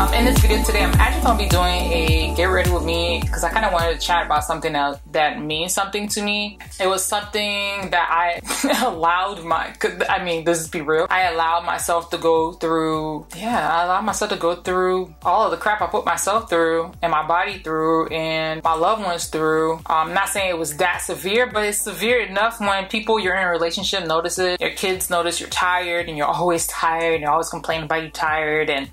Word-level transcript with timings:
Um, 0.00 0.14
in 0.14 0.24
this 0.24 0.38
video 0.38 0.64
today, 0.64 0.82
I'm 0.82 0.94
actually 0.94 1.24
going 1.24 1.36
to 1.36 1.44
be 1.44 1.48
doing 1.50 1.92
a 1.92 2.34
get 2.34 2.46
ready 2.46 2.70
with 2.70 2.84
me 2.84 3.20
because 3.20 3.44
I 3.44 3.50
kind 3.50 3.66
of 3.66 3.72
wanted 3.74 4.00
to 4.00 4.06
chat 4.06 4.24
about 4.24 4.44
something 4.44 4.72
that, 4.72 4.98
that 5.12 5.42
means 5.42 5.74
something 5.74 6.08
to 6.08 6.22
me. 6.22 6.58
It 6.80 6.86
was 6.86 7.04
something 7.04 7.90
that 7.90 8.08
I 8.10 8.40
allowed 8.86 9.44
my, 9.44 9.74
I 10.08 10.24
mean, 10.24 10.44
this 10.44 10.58
is 10.58 10.68
be 10.68 10.80
real. 10.80 11.06
I 11.10 11.24
allowed 11.24 11.66
myself 11.66 12.08
to 12.12 12.16
go 12.16 12.52
through, 12.52 13.26
yeah, 13.36 13.70
I 13.70 13.84
allowed 13.84 14.06
myself 14.06 14.30
to 14.30 14.38
go 14.38 14.54
through 14.54 15.14
all 15.22 15.44
of 15.44 15.50
the 15.50 15.58
crap 15.58 15.82
I 15.82 15.86
put 15.86 16.06
myself 16.06 16.48
through 16.48 16.92
and 17.02 17.12
my 17.12 17.26
body 17.26 17.58
through 17.58 18.06
and 18.06 18.62
my 18.62 18.72
loved 18.72 19.02
ones 19.02 19.26
through. 19.26 19.74
Um, 19.74 19.84
I'm 20.08 20.14
not 20.14 20.30
saying 20.30 20.48
it 20.48 20.58
was 20.58 20.78
that 20.78 21.02
severe, 21.02 21.46
but 21.46 21.66
it's 21.66 21.82
severe 21.82 22.20
enough 22.20 22.58
when 22.58 22.86
people 22.86 23.20
you're 23.20 23.36
in 23.36 23.46
a 23.46 23.50
relationship 23.50 24.06
notice 24.06 24.38
it, 24.38 24.62
your 24.62 24.70
kids 24.70 25.10
notice 25.10 25.40
you're 25.40 25.50
tired 25.50 26.08
and 26.08 26.16
you're 26.16 26.26
always 26.26 26.66
tired 26.68 27.12
and 27.12 27.20
you're 27.20 27.32
always 27.32 27.50
complaining 27.50 27.84
about 27.84 28.02
you 28.02 28.08
tired 28.08 28.70
and 28.70 28.88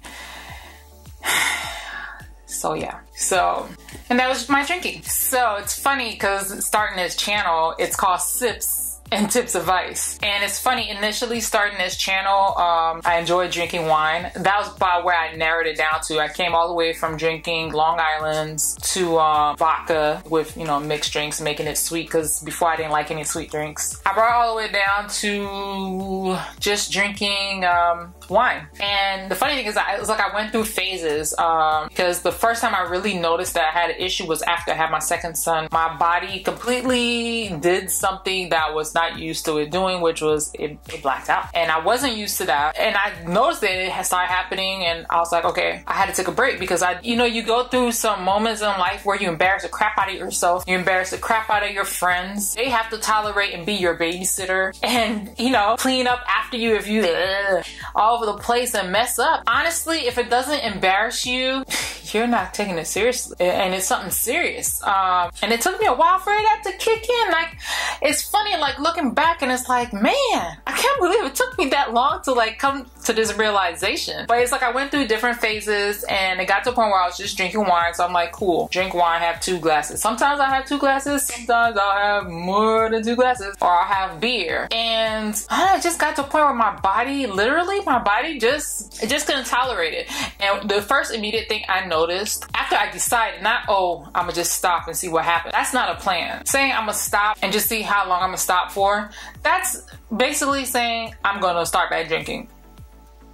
so 2.46 2.74
yeah. 2.74 3.00
So 3.16 3.68
and 4.10 4.20
that 4.20 4.30
was 4.30 4.50
my 4.50 4.66
drinking. 4.66 5.04
So 5.04 5.56
it's 5.56 5.80
funny 5.80 6.12
because 6.12 6.66
starting 6.66 6.98
this 6.98 7.16
channel. 7.16 7.76
It's 7.78 7.96
called 7.96 8.22
sips 8.22 8.87
and 9.12 9.30
tips 9.30 9.56
of 9.56 9.70
ice. 9.70 10.18
And 10.22 10.44
it's 10.44 10.60
funny, 10.60 10.90
initially 10.90 11.40
starting 11.40 11.78
this 11.78 11.96
channel, 11.96 12.58
um, 12.58 13.02
I 13.06 13.18
enjoyed 13.20 13.52
drinking 13.52 13.88
wine. 13.88 14.32
That 14.36 14.60
was 14.60 14.76
about 14.76 15.04
where 15.04 15.18
I 15.18 15.36
narrowed 15.36 15.68
it 15.68 15.78
down 15.78 16.02
to. 16.08 16.20
I 16.20 16.28
came 16.28 16.54
all 16.54 16.68
the 16.68 16.74
way 16.74 16.94
from 16.94 17.18
drinking 17.18 17.72
Long 17.72 18.00
Island's 18.00 18.76
to 18.94 19.20
um, 19.20 19.58
vodka 19.58 20.22
with, 20.30 20.58
you 20.58 20.66
know, 20.66 20.80
mixed 20.80 21.14
drinks, 21.14 21.40
making 21.40 21.68
it 21.68 21.78
sweet 21.78 22.08
because 22.08 22.42
before 22.44 22.70
I 22.70 22.76
didn't 22.76 22.92
like 22.92 23.12
any 23.12 23.24
sweet 23.24 23.52
drinks. 23.52 24.02
I 24.06 24.14
brought 24.14 24.34
all 24.34 24.56
the 24.56 24.58
way 24.58 24.72
down 24.72 25.10
to 25.10 26.38
just 26.60 26.92
drinking 26.92 27.66
um, 27.66 28.14
wine. 28.30 28.68
And 28.80 29.32
the 29.32 29.36
funny 29.36 29.56
thing 29.56 29.66
is, 29.66 29.78
I, 29.78 29.96
it 29.96 30.00
was 30.00 30.10
like 30.10 30.20
I 30.20 30.34
went 30.34 30.52
through 30.52 30.66
phases 30.66 31.34
um, 31.38 31.88
because 31.88 32.22
the 32.22 32.32
first 32.32 32.62
time 32.62 32.76
I 32.76 32.82
really 32.82 33.14
noticed 33.14 33.54
that 33.54 33.74
I 33.74 33.80
had 33.80 33.90
an 33.90 33.98
issue 33.98 34.26
was 34.26 34.42
after 34.42 34.72
I 34.72 34.76
had 34.76 34.92
my 34.92 35.00
second 35.00 35.36
son. 35.36 35.68
My 35.72 35.96
body 35.98 36.40
completely 36.40 37.56
did 37.60 37.90
something 37.90 38.50
that 38.50 38.74
was 38.74 38.94
not 38.98 39.20
used 39.20 39.46
to 39.46 39.58
it 39.58 39.70
doing, 39.72 40.02
which 40.02 40.22
was 40.22 40.52
it, 40.56 40.78
it 40.94 41.02
blacked 41.04 41.30
out. 41.30 41.46
And 41.54 41.72
I 41.72 41.80
wasn't 41.80 42.18
used 42.18 42.38
to 42.40 42.46
that. 42.46 42.78
And 42.78 42.96
I 42.96 43.14
noticed 43.26 43.62
that 43.62 43.72
it 43.72 43.92
had 43.92 44.06
started 44.06 44.30
happening, 44.30 44.86
and 44.86 45.06
I 45.10 45.18
was 45.20 45.32
like, 45.32 45.46
okay, 45.46 45.84
I 45.86 45.94
had 45.94 46.08
to 46.10 46.14
take 46.14 46.28
a 46.28 46.32
break 46.32 46.60
because 46.60 46.82
I, 46.82 47.00
you 47.02 47.16
know, 47.16 47.26
you 47.26 47.44
go 47.44 47.68
through 47.68 47.92
some 47.92 48.24
moments 48.24 48.62
in 48.62 48.68
life 48.68 49.06
where 49.06 49.20
you 49.22 49.30
embarrass 49.30 49.64
the 49.64 49.70
crap 49.70 49.98
out 49.98 50.10
of 50.10 50.16
yourself, 50.16 50.64
you 50.68 50.76
embarrass 50.76 51.12
the 51.12 51.18
crap 51.18 51.50
out 51.50 51.64
of 51.64 51.72
your 51.72 51.86
friends. 51.86 52.56
They 52.56 52.70
have 52.70 52.90
to 52.90 52.98
tolerate 52.98 53.54
and 53.54 53.66
be 53.66 53.74
your 53.74 53.96
babysitter 53.96 54.78
and, 54.84 55.34
you 55.38 55.52
know, 55.52 55.76
clean 55.78 56.08
up 56.08 56.22
after 56.28 56.58
you 56.58 56.76
if 56.76 56.88
you 56.88 57.04
ugh, 57.04 57.64
all 57.96 58.18
over 58.18 58.26
the 58.26 58.38
place 58.38 58.74
and 58.74 58.92
mess 58.92 59.20
up. 59.20 59.44
Honestly, 59.48 60.08
if 60.08 60.18
it 60.18 60.30
doesn't 60.30 60.60
embarrass 60.60 61.26
you, 61.26 61.64
you're 62.14 62.28
not 62.28 62.54
taking 62.54 62.78
it 62.78 62.88
seriously 62.88 63.38
and 63.40 63.74
it's 63.74 63.88
something 63.88 64.12
serious. 64.12 64.82
Um, 64.84 65.32
and 65.42 65.52
it 65.52 65.62
took 65.62 65.80
me 65.80 65.88
a 65.88 65.94
while 65.94 66.20
for 66.20 66.34
that 66.34 66.62
to 66.66 66.72
kick 66.78 67.08
in. 67.10 67.32
Like 67.32 67.58
it's 68.02 68.30
funny 68.30 68.56
like 68.58 68.80
looking 68.80 69.14
back 69.14 69.42
and 69.42 69.52
it's 69.52 69.68
like 69.68 69.92
man 69.94 70.58
i 70.66 70.74
can't 70.76 71.00
believe 71.00 71.24
it 71.24 71.36
took 71.36 71.58
me 71.58 71.68
that 71.70 71.94
long 71.94 72.22
to 72.24 72.32
like 72.32 72.58
come 72.60 72.86
to 73.08 73.14
this 73.14 73.34
realization. 73.36 74.26
But 74.28 74.40
it's 74.40 74.52
like 74.52 74.64
i 74.64 74.72
went 74.72 74.92
through 74.92 75.08
different 75.08 75.40
phases 75.40 76.04
and 76.10 76.40
it 76.40 76.48
got 76.48 76.64
to 76.66 76.72
a 76.72 76.74
point 76.74 76.92
where 76.92 77.02
i 77.02 77.06
was 77.06 77.18
just 77.18 77.38
drinking 77.38 77.62
wine. 77.62 77.94
So 77.94 78.06
i'm 78.06 78.14
like 78.14 78.32
cool. 78.32 78.68
Drink 78.72 78.94
wine 78.94 79.22
have 79.22 79.42
two 79.42 79.60
glasses. 79.60 80.02
Sometimes 80.02 80.40
i 80.40 80.50
have 80.50 80.68
two 80.68 80.78
glasses. 80.78 81.24
Sometimes 81.24 81.78
i'll 81.78 81.98
have 81.98 82.30
more 82.30 82.90
than 82.90 83.04
two 83.04 83.16
glasses 83.16 83.56
or 83.62 83.70
i'll 83.70 83.86
have 83.86 84.20
beer. 84.20 84.68
And 84.72 85.34
i 85.50 85.80
just 85.80 86.00
got 86.00 86.16
to 86.18 86.22
a 86.22 86.28
point 86.28 86.46
where 86.46 86.54
my 86.54 86.78
body 86.82 87.28
literally 87.28 87.82
my 87.82 88.00
body 88.00 88.40
just 88.40 89.02
it 89.02 89.10
just 89.10 89.26
couldn't 89.26 89.46
tolerate 89.46 89.94
it. 89.94 90.12
And 90.40 90.70
the 90.70 90.82
first 90.82 91.14
immediate 91.14 91.48
thing 91.48 91.64
i 91.70 91.86
noticed 91.86 92.46
after 92.54 92.76
I 92.76 92.92
decided 92.92 93.42
not, 93.44 93.64
oh, 93.70 94.06
I'm 94.14 94.24
gonna 94.24 94.34
just 94.34 94.52
stop 94.54 94.88
and 94.88 94.98
see 94.98 95.08
what 95.08 95.24
happens. 95.24 95.54
That's 95.54 95.74
not 95.74 95.96
a 95.96 96.00
plan. 96.00 96.46
Saying 96.46 96.72
I'm 96.72 96.82
gonna 96.82 96.94
stop 96.94 97.38
and 97.42 97.54
just 97.54 97.68
see 97.68 97.82
how 97.82 98.08
long 98.10 98.22
I'm 98.22 98.30
gonna 98.30 98.38
stop 98.38 98.72
for, 98.72 99.10
that's 99.44 99.82
basically 100.16 100.66
saying 100.66 101.16
I'm 101.24 101.40
gonna 101.40 101.66
start 101.66 101.90
back 101.90 102.08
drinking. 102.08 102.50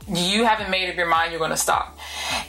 You 0.07 0.45
haven't 0.45 0.69
made 0.69 0.89
up 0.89 0.95
your 0.95 1.07
mind 1.07 1.31
you're 1.31 1.39
gonna 1.39 1.57
stop. 1.57 1.97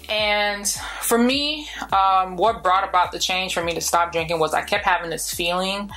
And 0.08 0.66
for 1.02 1.18
me, 1.18 1.68
um, 1.92 2.36
what 2.36 2.62
brought 2.62 2.88
about 2.88 3.12
the 3.12 3.18
change 3.18 3.54
for 3.54 3.62
me 3.62 3.74
to 3.74 3.80
stop 3.80 4.12
drinking 4.12 4.38
was 4.38 4.54
I 4.54 4.62
kept 4.62 4.84
having 4.84 5.10
this 5.10 5.32
feeling. 5.32 5.90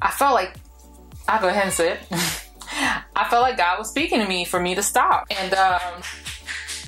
I 0.00 0.10
felt 0.10 0.34
like, 0.34 0.56
I'll 1.28 1.40
go 1.40 1.48
ahead 1.48 1.64
and 1.64 1.72
say 1.72 1.92
it. 1.92 2.00
I 3.16 3.26
felt 3.28 3.42
like 3.42 3.56
God 3.56 3.78
was 3.78 3.90
speaking 3.90 4.20
to 4.20 4.28
me 4.28 4.44
for 4.44 4.60
me 4.60 4.74
to 4.74 4.82
stop. 4.82 5.26
And, 5.30 5.52
um, 5.54 6.02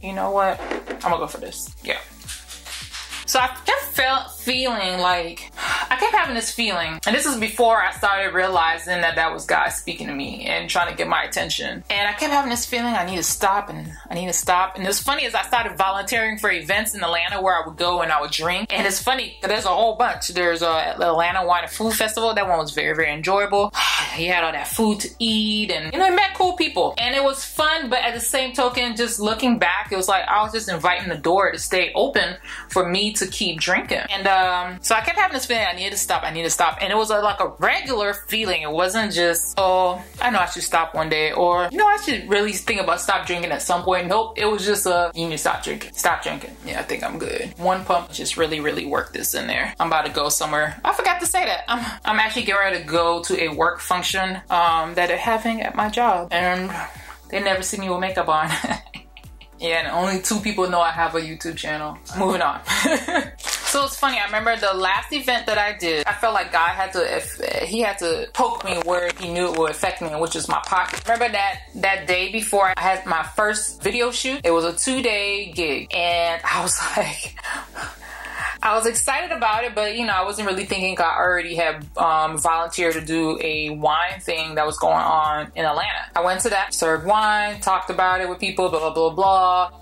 you 0.03 0.13
know 0.13 0.31
what? 0.31 0.61
I'm 0.89 1.11
gonna 1.11 1.19
go 1.19 1.27
for 1.27 1.39
this. 1.39 1.75
Yeah. 1.83 1.99
So 3.27 3.39
I 3.39 3.49
kept 3.65 3.83
felt 3.93 4.33
feeling 4.41 5.01
like 5.01 5.53
I 5.91 5.97
kept 5.97 6.15
having 6.15 6.37
this 6.37 6.53
feeling, 6.53 7.01
and 7.05 7.17
this 7.17 7.27
is 7.27 7.37
before 7.37 7.83
I 7.83 7.91
started 7.91 8.33
realizing 8.33 9.01
that 9.01 9.17
that 9.17 9.33
was 9.33 9.45
God 9.45 9.71
speaking 9.71 10.07
to 10.07 10.15
me 10.15 10.45
and 10.47 10.71
trying 10.71 10.89
to 10.89 10.97
get 10.97 11.09
my 11.09 11.25
attention. 11.25 11.83
And 11.91 12.09
I 12.09 12.13
kept 12.13 12.33
having 12.33 12.51
this 12.51 12.65
feeling 12.65 12.95
I 12.95 13.05
need 13.05 13.17
to 13.17 13.25
stop 13.25 13.69
and 13.69 13.93
I 14.09 14.15
need 14.15 14.29
to 14.29 14.33
stop. 14.33 14.77
And 14.77 14.87
it's 14.87 15.03
funny 15.03 15.27
as 15.27 15.35
I 15.35 15.43
started 15.43 15.77
volunteering 15.77 16.39
for 16.39 16.49
events 16.49 16.95
in 16.95 17.03
Atlanta 17.03 17.43
where 17.43 17.61
I 17.61 17.67
would 17.67 17.77
go 17.77 18.03
and 18.03 18.13
I 18.13 18.21
would 18.21 18.31
drink. 18.31 18.73
And 18.73 18.87
it's 18.87 19.03
funny 19.03 19.39
there's 19.43 19.65
a 19.65 19.69
whole 19.69 19.97
bunch. 19.97 20.29
There's 20.29 20.63
a 20.63 20.95
Atlanta 21.01 21.45
Wine 21.45 21.65
and 21.65 21.73
Food 21.73 21.95
Festival. 21.95 22.33
That 22.35 22.49
one 22.49 22.59
was 22.59 22.71
very 22.71 22.95
very 22.95 23.13
enjoyable. 23.13 23.73
you 24.17 24.31
had 24.31 24.45
all 24.45 24.53
that 24.53 24.69
food 24.69 25.01
to 25.01 25.09
eat, 25.19 25.73
and 25.73 25.93
you 25.93 25.99
know, 25.99 26.07
I 26.07 26.11
met 26.11 26.35
cool 26.35 26.53
people, 26.53 26.95
and 26.99 27.17
it 27.17 27.25
was 27.25 27.45
fun. 27.45 27.91
But 27.91 28.01
at 28.01 28.15
the 28.15 28.21
same 28.21 28.53
token, 28.53 28.95
just 28.95 29.19
looking 29.19 29.59
back, 29.59 29.91
it 29.91 29.97
was 29.97 30.09
like 30.09 30.25
I 30.29 30.41
was 30.43 30.53
just 30.53 30.69
inviting 30.69 31.09
the 31.09 31.17
door 31.17 31.51
to 31.51 31.59
stay 31.59 31.91
open 31.95 32.37
for 32.69 32.89
me 32.89 33.13
to 33.15 33.27
keep 33.27 33.59
drinking. 33.59 34.03
And 34.09 34.29
um, 34.29 34.79
so 34.83 34.95
I 34.95 35.01
kept 35.01 35.19
having 35.19 35.35
this 35.35 35.47
feeling 35.47 35.65
I 35.65 35.80
needed 35.81 35.93
to 35.93 35.99
stop, 35.99 36.23
I 36.23 36.31
need 36.31 36.45
to 36.45 36.51
stop. 36.51 36.79
And 36.81 36.93
it 36.93 36.97
was 36.97 37.11
a, 37.11 37.21
like 37.21 37.41
a 37.41 37.49
regular 37.59 38.15
feeling. 38.15 38.63
It 38.63 38.71
wasn't 38.71 39.13
just, 39.13 39.55
oh, 39.59 40.03
I 40.21 40.31
know 40.31 40.39
I 40.39 40.47
should 40.47 40.63
stop 40.63 40.95
one 40.95 41.09
day, 41.09 41.33
or 41.33 41.69
you 41.73 41.79
know, 41.79 41.87
I 41.87 41.97
should 42.05 42.29
really 42.29 42.53
think 42.53 42.81
about 42.81 43.01
stop 43.01 43.27
drinking 43.27 43.51
at 43.51 43.63
some 43.63 43.83
point. 43.83 44.07
Nope, 44.07 44.39
it 44.39 44.47
was 44.47 44.65
just 44.65 44.87
a, 44.87 45.11
you 45.15 45.25
need 45.27 45.33
to 45.33 45.39
stop 45.39 45.65
drinking, 45.65 45.93
stop 45.95 46.23
drinking. 46.23 46.57
Yeah, 46.65 46.81
I 46.81 46.83
think 46.83 47.03
I'm 47.03 47.19
good. 47.19 47.55
One 47.59 47.85
pump 47.85 48.11
just 48.13 48.37
really, 48.37 48.61
really 48.61 48.87
worked 48.87 49.13
this 49.13 49.35
in 49.35 49.47
there. 49.47 49.75
I'm 49.81 49.89
about 49.89 50.07
to 50.07 50.13
go 50.13 50.29
somewhere. 50.29 50.81
I 50.85 50.93
forgot 50.93 51.21
to 51.21 51.27
say 51.27 51.45
that. 51.45 51.65
I'm, 51.69 51.85
I'm 52.05 52.21
actually 52.21 52.43
getting 52.43 52.61
ready 52.61 52.79
to 52.79 52.85
go 52.85 53.23
to 53.23 53.43
a 53.43 53.49
work 53.49 53.81
function 53.81 54.41
um, 54.51 54.95
that 54.95 55.09
they're 55.09 55.17
having 55.17 55.63
at 55.63 55.75
my 55.75 55.89
job. 55.89 56.29
And 56.31 56.71
they 57.31 57.41
never 57.43 57.63
see 57.63 57.79
me 57.79 57.89
with 57.89 58.01
makeup 58.01 58.29
on. 58.29 58.51
Yeah, 59.61 59.81
and 59.81 59.89
only 59.89 60.23
two 60.23 60.41
people 60.41 60.71
know 60.71 60.81
I 60.81 60.91
have 60.91 61.15
a 61.15 61.21
YouTube 61.21 61.57
channel. 61.57 61.99
Moving 62.19 62.41
on. 62.41 62.61
so 63.71 63.85
it's 63.85 63.97
funny. 63.97 64.19
I 64.19 64.25
remember 64.25 64.57
the 64.57 64.75
last 64.75 65.13
event 65.13 65.47
that 65.47 65.57
I 65.57 65.73
did. 65.79 66.05
I 66.07 66.13
felt 66.13 66.35
like 66.35 66.53
God 66.53 66.71
had 66.71 66.93
to, 66.93 67.17
if 67.17 67.41
He 67.69 67.81
had 67.81 67.99
to 67.99 68.29
poke 68.33 68.65
me 68.65 68.81
where 68.85 69.11
He 69.19 69.33
knew 69.33 69.53
it 69.53 69.59
would 69.59 69.71
affect 69.71 70.03
me, 70.03 70.09
which 70.09 70.35
is 70.35 70.49
my 70.49 70.61
pocket. 70.67 71.03
Remember 71.07 71.31
that 71.31 71.61
that 71.77 72.09
day 72.09 72.33
before 72.33 72.73
I 72.77 72.81
had 72.81 73.07
my 73.07 73.23
first 73.23 73.81
video 73.83 74.11
shoot? 74.11 74.41
It 74.43 74.51
was 74.51 74.65
a 74.65 74.73
two 74.73 75.03
day 75.03 75.53
gig, 75.53 75.95
and 75.95 76.43
I 76.45 76.63
was 76.63 76.79
like. 76.97 77.37
I 78.63 78.75
was 78.75 78.85
excited 78.85 79.35
about 79.35 79.65
it, 79.65 79.75
but 79.75 79.97
you 79.97 80.05
know, 80.05 80.13
I 80.13 80.23
wasn't 80.23 80.47
really 80.47 80.67
thinking 80.67 80.95
I 81.01 81.17
already 81.17 81.55
had 81.55 81.87
um, 81.97 82.37
volunteered 82.37 82.93
to 82.93 83.01
do 83.01 83.39
a 83.41 83.71
wine 83.71 84.21
thing 84.21 84.57
that 84.57 84.67
was 84.67 84.77
going 84.77 84.97
on 84.97 85.51
in 85.55 85.65
Atlanta. 85.65 86.11
I 86.15 86.21
went 86.21 86.43
to 86.43 86.51
that, 86.51 86.75
served 86.75 87.07
wine, 87.07 87.61
talked 87.61 87.89
about 87.89 88.21
it 88.21 88.29
with 88.29 88.39
people, 88.39 88.69
blah, 88.69 88.81
blah, 88.81 88.93
blah, 88.93 89.11
blah 89.15 89.81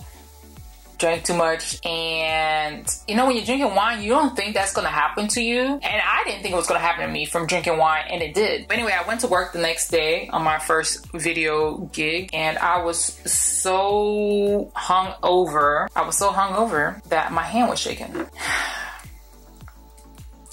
drank 0.99 1.25
too 1.25 1.35
much. 1.35 1.85
And 1.87 2.87
you 3.06 3.15
know, 3.15 3.27
when 3.27 3.37
you're 3.37 3.45
drinking 3.45 3.75
wine, 3.75 4.03
you 4.03 4.11
don't 4.11 4.37
think 4.37 4.55
that's 4.55 4.73
gonna 4.73 4.89
happen 4.89 5.29
to 5.29 5.41
you. 5.41 5.61
And 5.61 5.85
I 5.85 6.25
didn't 6.25 6.43
think 6.43 6.53
it 6.53 6.56
was 6.56 6.67
gonna 6.67 6.81
happen 6.81 7.06
to 7.06 7.12
me 7.12 7.25
from 7.25 7.47
drinking 7.47 7.79
wine, 7.79 8.05
and 8.11 8.23
it 8.23 8.35
did. 8.35 8.69
But 8.69 8.77
anyway, 8.77 8.93
I 8.93 9.06
went 9.06 9.21
to 9.21 9.29
work 9.29 9.53
the 9.53 9.61
next 9.61 9.89
day 9.89 10.29
on 10.29 10.43
my 10.43 10.59
first 10.59 11.11
video 11.12 11.79
gig, 11.93 12.31
and 12.33 12.59
I 12.59 12.83
was 12.83 12.99
so 12.99 14.71
hung 14.75 15.15
over. 15.23 15.89
I 15.95 16.03
was 16.03 16.19
so 16.19 16.31
hung 16.33 16.55
over 16.55 17.01
that 17.09 17.33
my 17.33 17.43
hand 17.43 17.71
was 17.71 17.79
shaking. 17.79 18.27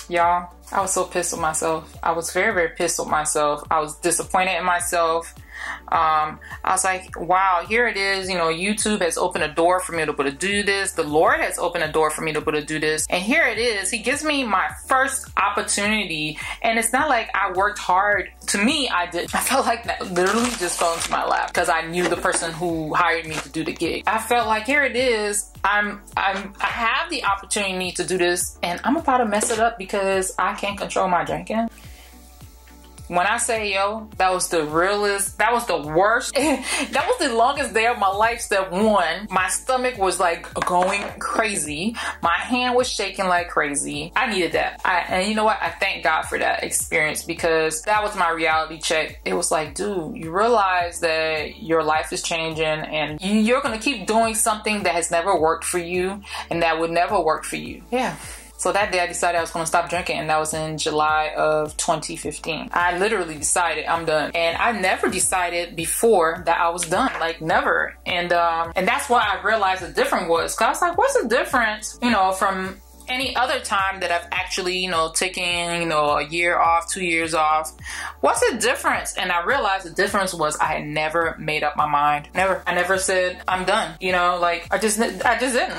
Y'all, 0.08 0.54
I 0.72 0.82
was 0.82 0.94
so 0.94 1.04
pissed 1.06 1.34
with 1.34 1.42
myself. 1.42 1.98
I 2.04 2.12
was 2.12 2.32
very, 2.32 2.54
very 2.54 2.70
pissed 2.70 3.00
with 3.00 3.08
myself. 3.08 3.64
I 3.72 3.80
was 3.80 3.98
disappointed 3.98 4.56
in 4.56 4.64
myself 4.64 5.34
um, 5.90 6.40
I 6.64 6.72
was 6.72 6.84
like, 6.84 7.20
wow, 7.20 7.66
here 7.68 7.88
it 7.88 7.98
is. 7.98 8.30
You 8.30 8.38
know, 8.38 8.48
YouTube 8.48 9.02
has 9.02 9.18
opened 9.18 9.44
a 9.44 9.54
door 9.54 9.80
for 9.80 9.92
me 9.92 10.06
to 10.06 10.14
be 10.14 10.22
able 10.22 10.32
to 10.32 10.38
do 10.38 10.64
this. 10.64 10.94
The 10.94 11.04
Lord 11.04 11.40
has 11.42 11.58
opened 11.58 11.84
a 11.84 11.92
door 11.92 12.10
for 12.10 12.22
me 12.22 12.34
to 12.34 12.42
be 12.42 12.44
able 12.44 12.60
to 12.60 12.66
do 12.66 12.80
this. 12.80 13.06
And 13.10 13.22
here 13.22 13.46
it 13.46 13.58
is. 13.58 13.92
He 13.92 14.00
gives 14.00 14.24
me 14.24 14.44
my 14.44 14.70
first 14.88 15.28
opportunity. 15.38 16.38
And 16.62 16.80
it's 16.80 16.92
not 16.92 17.10
like 17.10 17.30
I 17.36 17.52
worked 17.54 17.80
hard. 17.80 18.30
To 18.48 18.64
me, 18.64 18.90
I 18.90 19.06
did. 19.08 19.34
I 19.34 19.40
felt 19.40 19.66
like 19.66 19.86
that 19.86 20.12
literally 20.12 20.50
just 20.58 20.80
fell 20.80 20.94
into 20.94 21.12
my 21.12 21.26
lap 21.26 21.48
because 21.48 21.70
I 21.70 21.82
knew 21.82 22.08
the 22.08 22.18
person 22.18 22.52
who 22.52 22.94
hired 22.94 23.26
me 23.26 23.36
to 23.36 23.50
do 23.50 23.64
the 23.64 23.74
gig. 23.74 24.04
I 24.08 24.20
felt 24.20 24.48
like 24.48 24.66
here 24.66 24.84
it 24.84 24.96
is. 24.96 25.52
I'm, 25.64 26.02
I'm, 26.16 26.54
I 26.60 26.68
have 26.68 27.10
the 27.10 27.24
opportunity 27.26 27.92
to 27.94 28.04
do 28.04 28.18
this 28.18 28.58
and 28.62 28.80
I'm 28.84 28.98
about 28.98 29.18
to 29.18 29.26
mess 29.26 29.50
it 29.50 29.60
up 29.60 29.78
because 29.78 30.34
I 30.38 30.54
can't 30.54 30.78
control 30.78 31.08
my 31.08 31.24
drinking. 31.24 31.70
When 33.08 33.28
I 33.28 33.38
say 33.38 33.74
yo, 33.74 34.10
that 34.18 34.32
was 34.32 34.50
the 34.50 34.66
realest, 34.66 35.38
that 35.38 35.54
was 35.54 35.66
the 35.68 35.78
worst, 35.78 36.34
that 36.36 37.06
was 37.08 37.18
the 37.20 37.36
longest 37.36 37.74
day 37.74 37.88
of 37.88 38.00
my 38.00 38.10
life. 38.10 38.42
Step 38.42 38.72
one, 38.72 39.28
my 39.30 39.48
stomach 39.50 39.98
was 39.98 40.20
like 40.20 40.52
going 40.54 41.02
crazy. 41.20 41.96
My 42.22 42.38
hand 42.38 42.76
was 42.76 42.90
shaking 42.90 43.28
like 43.28 43.50
crazy. 43.50 44.12
I 44.16 44.32
needed 44.32 44.54
that. 44.54 44.82
I, 44.86 45.00
and 45.10 45.28
you 45.28 45.36
know 45.36 45.44
what? 45.44 45.62
I 45.62 45.70
thank 45.70 46.04
God 46.04 46.24
for 46.24 46.38
that 46.38 46.64
experience 46.64 47.24
because 47.24 47.82
that 47.84 48.04
was 48.04 48.16
my 48.16 48.30
reality 48.32 48.80
check. 48.80 49.20
It 49.26 49.34
was 49.34 49.52
like, 49.52 49.76
dude, 49.76 50.16
you 50.16 50.32
realize 50.32 51.00
that 51.02 51.62
your 51.62 51.84
life 51.84 52.12
is 52.14 52.22
changing 52.22 52.66
and 52.66 53.20
you're 53.22 53.62
going 53.62 53.78
to 53.78 53.84
keep 53.84 54.08
doing 54.08 54.36
something 54.36 54.84
that 54.84 54.96
has 54.96 55.12
never 55.12 55.38
worked 55.40 55.64
for 55.64 55.80
you 55.80 56.22
and 56.50 56.62
that 56.64 56.80
would 56.80 56.92
never 56.92 57.20
work 57.20 57.44
for 57.44 57.58
you. 57.58 57.84
Yeah. 57.92 58.16
So 58.58 58.72
that 58.72 58.92
day 58.92 59.00
I 59.00 59.08
decided 59.08 59.38
I 59.38 59.42
was 59.42 59.52
to 59.52 59.66
stop 59.66 59.90
drinking 59.90 60.18
and 60.18 60.30
that 60.30 60.40
was 60.40 60.54
in 60.54 60.78
July 60.78 61.34
of 61.36 61.76
2015. 61.78 62.70
I 62.74 62.98
literally 62.98 63.38
decided 63.38 63.86
I'm 63.86 64.06
done. 64.06 64.32
And 64.34 64.58
I 64.58 64.72
never 64.72 65.10
decided 65.10 65.76
before 65.76 66.44
that 66.46 66.60
I 66.60 66.70
was 66.70 66.84
done. 66.84 67.12
Like 67.20 67.42
never. 67.42 67.98
And 68.06 68.32
um 68.34 68.72
and 68.76 68.88
that's 68.88 69.10
why 69.10 69.22
I 69.22 69.46
realized 69.46 69.82
the 69.82 69.92
difference 69.92 70.30
was 70.30 70.56
cuz 70.56 70.66
I 70.66 70.70
was 70.70 70.82
like 70.82 70.98
what's 70.98 71.22
the 71.22 71.28
difference, 71.28 72.00
you 72.02 72.12
know, 72.12 72.32
from 72.32 72.82
any 73.08 73.36
other 73.36 73.60
time 73.60 74.00
that 74.00 74.12
I've 74.12 74.28
actually, 74.32 74.78
you 74.78 74.90
know, 74.90 75.12
taken, 75.12 75.82
you 75.82 75.88
know, 75.88 76.18
a 76.18 76.28
year 76.28 76.58
off, 76.60 76.92
two 76.92 77.04
years 77.04 77.34
off, 77.34 77.72
what's 78.22 78.40
the 78.50 78.58
difference? 78.58 79.16
And 79.16 79.32
I 79.32 79.44
realized 79.46 79.86
the 79.86 79.92
difference 79.92 80.34
was 80.34 80.58
I 80.58 80.66
had 80.66 80.86
never 80.86 81.36
made 81.38 81.64
up 81.64 81.76
my 81.78 81.86
mind. 81.88 82.30
Never. 82.34 82.64
I 82.66 82.74
never 82.74 82.98
said 82.98 83.42
I'm 83.48 83.66
done. 83.66 83.96
You 84.00 84.12
know, 84.12 84.40
like 84.40 84.68
I 84.72 84.78
just, 84.78 85.00
I 85.00 85.38
just 85.40 85.54
didn't 85.54 85.78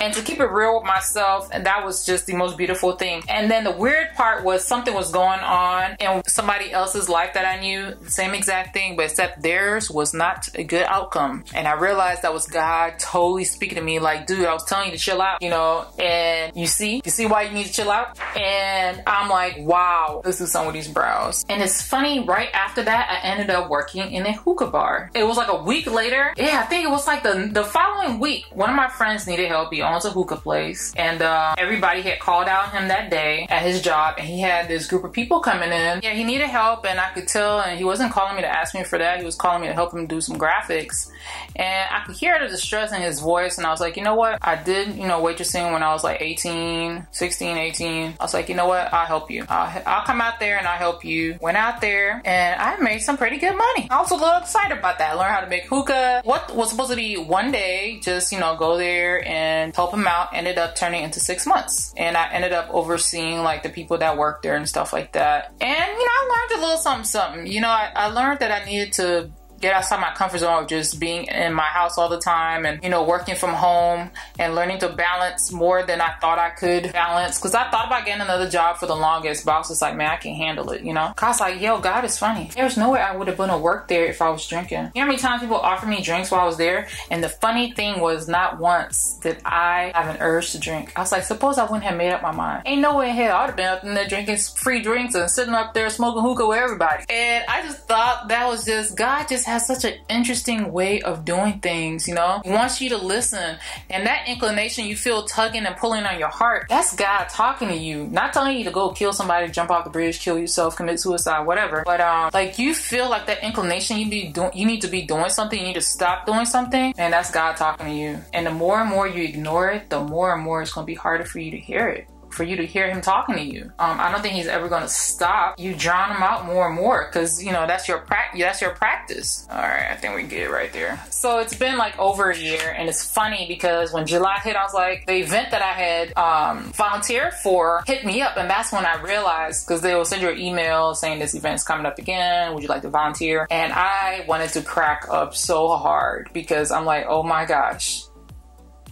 and 0.00 0.14
to 0.14 0.22
keep 0.22 0.40
it 0.40 0.46
real 0.46 0.76
with 0.76 0.84
myself 0.84 1.48
and 1.52 1.66
that 1.66 1.84
was 1.84 2.04
just 2.04 2.26
the 2.26 2.34
most 2.34 2.56
beautiful 2.56 2.92
thing. 2.92 3.22
And 3.28 3.50
then 3.50 3.64
the 3.64 3.70
weird 3.70 4.14
part 4.14 4.44
was 4.44 4.64
something 4.64 4.94
was 4.94 5.10
going 5.10 5.40
on 5.40 5.96
in 6.00 6.22
somebody 6.26 6.72
else's 6.72 7.08
life 7.08 7.34
that 7.34 7.44
i 7.44 7.60
knew 7.60 7.94
same 8.06 8.34
exact 8.34 8.74
thing 8.74 8.96
but 8.96 9.06
except 9.06 9.42
theirs 9.42 9.90
was 9.90 10.14
not 10.14 10.48
a 10.54 10.64
good 10.64 10.84
outcome. 10.86 11.44
And 11.54 11.66
i 11.68 11.72
realized 11.72 12.22
that 12.22 12.32
was 12.32 12.46
god 12.46 12.98
totally 12.98 13.44
speaking 13.44 13.76
to 13.76 13.82
me 13.82 13.98
like 13.98 14.26
dude 14.26 14.46
i 14.46 14.52
was 14.52 14.64
telling 14.64 14.86
you 14.90 14.96
to 14.96 15.02
chill 15.02 15.22
out 15.22 15.42
you 15.42 15.50
know? 15.50 15.86
And 15.98 16.56
you 16.56 16.66
see 16.66 17.02
you 17.04 17.10
see 17.10 17.26
why 17.26 17.42
you 17.42 17.52
need 17.52 17.66
to 17.66 17.72
chill 17.72 17.90
out? 17.90 18.18
And 18.36 19.02
i'm 19.06 19.28
like 19.28 19.58
wow 19.58 20.22
this 20.24 20.40
is 20.40 20.50
some 20.52 20.66
of 20.66 20.72
these 20.72 20.88
brows. 20.88 21.44
And 21.48 21.62
it's 21.62 21.82
funny 21.82 22.24
right 22.24 22.48
after 22.52 22.82
that 22.82 23.10
i 23.10 23.26
ended 23.28 23.50
up 23.50 23.70
working 23.70 24.12
in 24.12 24.26
a 24.26 24.32
hookah 24.32 24.68
bar. 24.68 25.10
It 25.14 25.24
was 25.24 25.36
like 25.36 25.48
a 25.48 25.62
week 25.62 25.86
later. 25.86 26.32
Yeah 26.36 26.60
i 26.60 26.66
think 26.66 26.84
it 26.84 26.90
was 26.90 27.06
like 27.06 27.22
the 27.22 27.50
the 27.52 27.64
following 27.64 28.18
week 28.18 28.46
one 28.52 28.70
of 28.70 28.76
my 28.76 28.88
friends 28.88 29.26
needed 29.26 29.48
help. 29.48 29.69
He 29.70 29.82
owns 29.82 30.04
a 30.04 30.10
hookah 30.10 30.36
place, 30.36 30.92
and 30.96 31.22
uh, 31.22 31.54
everybody 31.58 32.02
had 32.02 32.20
called 32.20 32.48
out 32.48 32.72
him 32.72 32.88
that 32.88 33.10
day 33.10 33.46
at 33.48 33.62
his 33.62 33.82
job, 33.82 34.16
and 34.18 34.26
he 34.26 34.40
had 34.40 34.68
this 34.68 34.86
group 34.86 35.04
of 35.04 35.12
people 35.12 35.40
coming 35.40 35.70
in. 35.70 36.00
Yeah, 36.02 36.12
he 36.12 36.24
needed 36.24 36.48
help, 36.48 36.84
and 36.86 36.98
I 36.98 37.10
could 37.10 37.28
tell. 37.28 37.60
And 37.60 37.78
he 37.78 37.84
wasn't 37.84 38.12
calling 38.12 38.36
me 38.36 38.42
to 38.42 38.48
ask 38.48 38.74
me 38.74 38.84
for 38.84 38.98
that. 38.98 39.18
He 39.18 39.24
was 39.24 39.36
calling 39.36 39.62
me 39.62 39.68
to 39.68 39.74
help 39.74 39.92
him 39.92 40.06
do 40.06 40.20
some 40.20 40.38
graphics, 40.38 41.10
and 41.56 41.88
I 41.90 42.04
could 42.04 42.16
hear 42.16 42.38
the 42.40 42.48
distress 42.48 42.92
in 42.92 43.02
his 43.02 43.20
voice. 43.20 43.58
And 43.58 43.66
I 43.66 43.70
was 43.70 43.80
like, 43.80 43.96
you 43.96 44.02
know 44.02 44.14
what? 44.14 44.38
I 44.42 44.56
did, 44.62 44.96
you 44.96 45.06
know, 45.06 45.22
waitressing 45.22 45.72
when 45.72 45.82
I 45.82 45.92
was 45.92 46.04
like 46.04 46.20
18, 46.20 47.06
16, 47.10 47.56
18. 47.56 48.14
I 48.18 48.24
was 48.24 48.34
like, 48.34 48.48
you 48.48 48.54
know 48.54 48.66
what? 48.66 48.92
I'll 48.92 49.06
help 49.06 49.30
you. 49.30 49.44
I'll, 49.48 49.82
I'll 49.86 50.04
come 50.04 50.20
out 50.20 50.40
there 50.40 50.58
and 50.58 50.66
I'll 50.66 50.78
help 50.78 51.04
you. 51.04 51.38
Went 51.40 51.56
out 51.56 51.80
there, 51.80 52.22
and 52.24 52.60
I 52.60 52.76
made 52.78 53.00
some 53.00 53.16
pretty 53.16 53.38
good 53.38 53.56
money. 53.56 53.88
I 53.90 54.00
was 54.00 54.10
a 54.10 54.16
little 54.16 54.38
excited 54.38 54.78
about 54.78 54.98
that. 54.98 55.16
Learn 55.16 55.32
how 55.32 55.40
to 55.40 55.48
make 55.48 55.66
hookah. 55.66 56.22
What 56.24 56.54
was 56.54 56.70
supposed 56.70 56.90
to 56.90 56.96
be 56.96 57.16
one 57.16 57.52
day, 57.52 58.00
just 58.02 58.32
you 58.32 58.40
know, 58.40 58.56
go 58.56 58.76
there 58.76 59.26
and 59.26 59.49
and 59.50 59.74
help 59.74 59.92
him 59.92 60.06
out 60.06 60.28
ended 60.32 60.58
up 60.58 60.76
turning 60.76 61.02
into 61.02 61.20
six 61.20 61.46
months. 61.46 61.92
And 61.96 62.16
I 62.16 62.30
ended 62.32 62.52
up 62.52 62.68
overseeing 62.70 63.42
like 63.42 63.62
the 63.62 63.68
people 63.68 63.98
that 63.98 64.16
work 64.16 64.42
there 64.42 64.56
and 64.56 64.68
stuff 64.68 64.92
like 64.92 65.12
that. 65.12 65.52
And, 65.60 65.86
you 65.98 66.04
know, 66.06 66.16
I 66.20 66.46
learned 66.50 66.60
a 66.60 66.62
little 66.66 66.78
something, 66.78 67.04
something. 67.04 67.46
You 67.46 67.60
know, 67.60 67.68
I, 67.68 67.92
I 67.94 68.06
learned 68.08 68.40
that 68.40 68.52
I 68.52 68.64
needed 68.64 68.92
to 68.94 69.30
get 69.60 69.74
outside 69.74 70.00
my 70.00 70.12
comfort 70.14 70.38
zone 70.38 70.62
of 70.62 70.68
just 70.68 70.98
being 70.98 71.26
in 71.26 71.52
my 71.52 71.64
house 71.64 71.98
all 71.98 72.08
the 72.08 72.20
time 72.20 72.64
and, 72.64 72.82
you 72.82 72.88
know, 72.88 73.04
working 73.04 73.34
from 73.34 73.50
home 73.50 74.10
and 74.38 74.54
learning 74.54 74.78
to 74.78 74.88
balance 74.88 75.52
more 75.52 75.82
than 75.82 76.00
I 76.00 76.12
thought 76.20 76.38
I 76.38 76.50
could 76.50 76.92
balance. 76.92 77.38
Cause 77.38 77.54
I 77.54 77.70
thought 77.70 77.86
about 77.86 78.06
getting 78.06 78.22
another 78.22 78.48
job 78.48 78.78
for 78.78 78.86
the 78.86 78.96
longest, 78.96 79.44
but 79.44 79.52
I 79.52 79.58
was 79.58 79.68
just 79.68 79.82
like, 79.82 79.96
man, 79.96 80.10
I 80.10 80.16
can't 80.16 80.36
handle 80.36 80.70
it, 80.70 80.82
you 80.82 80.94
know? 80.94 81.12
Cause 81.16 81.40
I 81.40 81.50
like, 81.50 81.60
yo, 81.60 81.80
God 81.80 82.04
is 82.04 82.18
funny. 82.18 82.50
There's 82.54 82.76
no 82.76 82.90
way 82.90 83.00
I 83.00 83.16
would 83.16 83.28
have 83.28 83.36
been 83.36 83.48
to 83.48 83.58
work 83.58 83.88
there 83.88 84.06
if 84.06 84.22
I 84.22 84.30
was 84.30 84.46
drinking. 84.46 84.90
You 84.94 85.00
know 85.00 85.02
how 85.02 85.06
many 85.06 85.18
times 85.18 85.42
people 85.42 85.56
offered 85.56 85.88
me 85.88 86.02
drinks 86.02 86.30
while 86.30 86.40
I 86.40 86.46
was 86.46 86.56
there? 86.56 86.88
And 87.10 87.22
the 87.22 87.28
funny 87.28 87.72
thing 87.72 88.00
was 88.00 88.28
not 88.28 88.58
once 88.58 89.18
did 89.22 89.38
I 89.44 89.92
have 89.94 90.14
an 90.14 90.20
urge 90.20 90.52
to 90.52 90.58
drink. 90.58 90.92
I 90.96 91.00
was 91.00 91.12
like, 91.12 91.24
suppose 91.24 91.58
I 91.58 91.64
wouldn't 91.64 91.84
have 91.84 91.96
made 91.96 92.12
up 92.12 92.22
my 92.22 92.32
mind. 92.32 92.62
Ain't 92.66 92.80
no 92.80 92.96
way 92.96 93.10
in 93.10 93.16
hell 93.16 93.36
I'd 93.36 93.46
have 93.46 93.56
been 93.56 93.66
up 93.66 93.84
in 93.84 93.94
there 93.94 94.08
drinking 94.08 94.36
free 94.36 94.80
drinks 94.80 95.14
and 95.14 95.30
sitting 95.30 95.54
up 95.54 95.74
there 95.74 95.90
smoking 95.90 96.22
hookah 96.22 96.46
with 96.46 96.58
everybody. 96.58 97.04
And 97.08 97.44
I 97.48 97.62
just 97.62 97.86
thought 97.86 98.28
that 98.28 98.48
was 98.48 98.64
just, 98.64 98.96
God 98.96 99.28
just 99.28 99.46
has 99.50 99.66
such 99.66 99.84
an 99.84 99.94
interesting 100.08 100.72
way 100.72 101.02
of 101.02 101.24
doing 101.24 101.60
things, 101.60 102.08
you 102.08 102.14
know? 102.14 102.40
He 102.44 102.50
wants 102.50 102.80
you 102.80 102.88
to 102.90 102.98
listen. 102.98 103.58
And 103.90 104.06
that 104.06 104.28
inclination 104.28 104.86
you 104.86 104.96
feel 104.96 105.24
tugging 105.24 105.66
and 105.66 105.76
pulling 105.76 106.04
on 106.04 106.18
your 106.18 106.28
heart, 106.28 106.66
that's 106.68 106.94
God 106.94 107.28
talking 107.28 107.68
to 107.68 107.74
you. 107.76 108.06
Not 108.06 108.32
telling 108.32 108.56
you 108.56 108.64
to 108.64 108.70
go 108.70 108.90
kill 108.90 109.12
somebody, 109.12 109.50
jump 109.50 109.70
off 109.70 109.84
the 109.84 109.90
bridge, 109.90 110.20
kill 110.20 110.38
yourself, 110.38 110.76
commit 110.76 111.00
suicide, 111.00 111.46
whatever. 111.46 111.82
But 111.84 112.00
um 112.00 112.30
like 112.32 112.58
you 112.58 112.74
feel 112.74 113.10
like 113.10 113.26
that 113.26 113.42
inclination 113.42 113.98
you 113.98 114.08
be 114.08 114.28
doing 114.28 114.52
you 114.54 114.66
need 114.66 114.82
to 114.82 114.88
be 114.88 115.02
doing 115.02 115.30
something, 115.30 115.58
you 115.58 115.66
need 115.66 115.74
to 115.74 115.80
stop 115.80 116.26
doing 116.26 116.44
something, 116.44 116.94
and 116.96 117.12
that's 117.12 117.30
God 117.30 117.56
talking 117.56 117.86
to 117.86 117.92
you. 117.92 118.18
And 118.32 118.46
the 118.46 118.50
more 118.52 118.80
and 118.80 118.88
more 118.88 119.08
you 119.08 119.24
ignore 119.24 119.70
it, 119.70 119.90
the 119.90 120.00
more 120.00 120.32
and 120.32 120.42
more 120.42 120.62
it's 120.62 120.72
gonna 120.72 120.86
be 120.86 120.94
harder 120.94 121.24
for 121.24 121.40
you 121.40 121.50
to 121.50 121.58
hear 121.58 121.88
it 121.88 122.06
for 122.30 122.44
you 122.44 122.56
to 122.56 122.66
hear 122.66 122.88
him 122.88 123.00
talking 123.00 123.36
to 123.36 123.42
you. 123.42 123.64
Um, 123.78 124.00
I 124.00 124.10
don't 124.10 124.22
think 124.22 124.34
he's 124.34 124.46
ever 124.46 124.68
going 124.68 124.82
to 124.82 124.88
stop. 124.88 125.58
You 125.58 125.74
drown 125.74 126.14
him 126.14 126.22
out 126.22 126.46
more 126.46 126.66
and 126.66 126.76
more 126.76 127.06
because 127.06 127.42
you 127.42 127.52
know 127.52 127.66
that's 127.66 127.88
your 127.88 127.98
practice. 127.98 128.40
That's 128.40 128.60
your 128.60 128.70
practice. 128.70 129.46
All 129.50 129.58
right, 129.58 129.90
I 129.90 129.96
think 129.96 130.14
we 130.14 130.22
get 130.24 130.50
right 130.50 130.72
there. 130.72 131.00
So 131.10 131.38
it's 131.38 131.54
been 131.54 131.76
like 131.76 131.98
over 131.98 132.30
a 132.30 132.36
year, 132.36 132.74
and 132.76 132.88
it's 132.88 133.04
funny 133.04 133.46
because 133.48 133.92
when 133.92 134.06
July 134.06 134.38
hit, 134.42 134.56
I 134.56 134.62
was 134.62 134.74
like, 134.74 135.06
the 135.06 135.16
event 135.16 135.50
that 135.50 135.62
I 135.62 135.72
had 135.72 136.16
um, 136.16 136.72
volunteered 136.72 137.34
for 137.34 137.82
hit 137.86 138.04
me 138.04 138.22
up, 138.22 138.36
and 138.36 138.48
that's 138.48 138.72
when 138.72 138.84
I 138.84 139.00
realized 139.02 139.66
because 139.66 139.82
they 139.82 139.94
will 139.94 140.04
send 140.04 140.22
you 140.22 140.30
an 140.30 140.38
email 140.38 140.94
saying 140.94 141.18
this 141.18 141.34
event's 141.34 141.64
coming 141.64 141.86
up 141.86 141.98
again. 141.98 142.54
Would 142.54 142.62
you 142.62 142.68
like 142.68 142.82
to 142.82 142.90
volunteer? 142.90 143.46
And 143.50 143.72
I 143.72 144.24
wanted 144.28 144.50
to 144.50 144.62
crack 144.62 145.06
up 145.10 145.34
so 145.34 145.76
hard 145.76 146.30
because 146.32 146.70
I'm 146.70 146.84
like, 146.84 147.06
oh 147.08 147.22
my 147.22 147.44
gosh, 147.44 148.04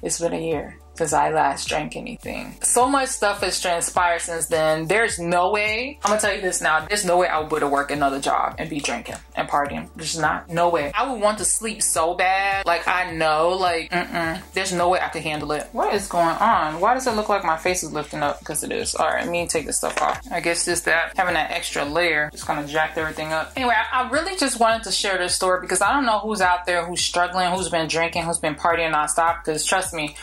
it's 0.03 0.21
been 0.21 0.33
a 0.33 0.41
year 0.41 0.79
since 0.99 1.13
I 1.13 1.31
last 1.31 1.69
drank 1.69 1.97
anything. 1.97 2.57
So 2.63 2.89
much 2.89 3.09
stuff 3.09 3.41
has 3.41 3.61
transpired 3.61 4.21
since 4.21 4.47
then. 4.47 4.87
There's 4.87 5.19
no 5.19 5.51
way, 5.51 5.99
I'm 6.05 6.11
gonna 6.11 6.21
tell 6.21 6.35
you 6.35 6.41
this 6.41 6.61
now, 6.61 6.87
there's 6.87 7.05
no 7.05 7.17
way 7.17 7.29
I 7.29 7.39
would 7.39 7.49
go 7.49 7.59
to 7.59 7.69
work 7.69 7.91
another 7.91 8.21
job 8.21 8.57
and 8.59 8.69
be 8.69 8.81
drinking 8.81 9.17
and 9.35 9.49
partying. 9.49 9.89
There's 9.97 10.19
not, 10.19 10.49
no 10.51 10.69
way. 10.69 10.93
I 10.95 11.11
would 11.11 11.21
want 11.21 11.39
to 11.39 11.45
sleep 11.45 11.83
so 11.83 12.15
bad. 12.15 12.67
Like 12.67 12.87
I 12.87 13.13
know, 13.13 13.51
like, 13.51 13.91
mm-mm. 13.91 14.43
There's 14.53 14.73
no 14.73 14.89
way 14.89 15.01
I 15.01 15.09
could 15.09 15.23
handle 15.23 15.53
it. 15.53 15.69
What 15.73 15.95
is 15.95 16.09
going 16.09 16.37
on? 16.37 16.81
Why 16.81 16.95
does 16.95 17.07
it 17.07 17.13
look 17.13 17.29
like 17.29 17.45
my 17.45 17.57
face 17.57 17.83
is 17.83 17.93
lifting 17.93 18.23
up? 18.23 18.41
Because 18.41 18.65
it 18.65 18.73
is. 18.73 18.95
All 18.95 19.07
right, 19.07 19.25
let 19.25 19.31
me 19.31 19.47
take 19.47 19.67
this 19.67 19.79
stuff 19.79 20.01
off. 20.03 20.21
I 20.31 20.41
guess 20.41 20.65
just 20.65 20.85
that, 20.87 21.17
having 21.17 21.35
that 21.35 21.51
extra 21.53 21.85
layer 21.85 22.29
just 22.33 22.47
kind 22.47 22.59
of 22.59 22.69
jacked 22.69 22.99
everything 22.99 23.33
up. 23.33 23.53
Anyway, 23.57 23.75
I, 23.75 24.03
I 24.03 24.11
really 24.11 24.37
just 24.37 24.59
wanted 24.59 24.83
to 24.85 24.93
share 24.93 25.17
this 25.19 25.35
story 25.35 25.61
because 25.61 25.81
I 25.81 25.93
don't 25.93 26.07
know 26.07 26.19
who's 26.19 26.41
out 26.41 26.67
there 26.67 26.85
who's 26.85 27.01
struggling, 27.01 27.51
who's 27.53 27.69
been 27.69 27.89
drinking, 27.89 28.25
who's 28.25 28.39
been 28.39 28.55
partying 28.57 28.93
nonstop. 28.93 29.45
Because 29.45 29.65
trust 29.65 29.95
me, 29.95 30.17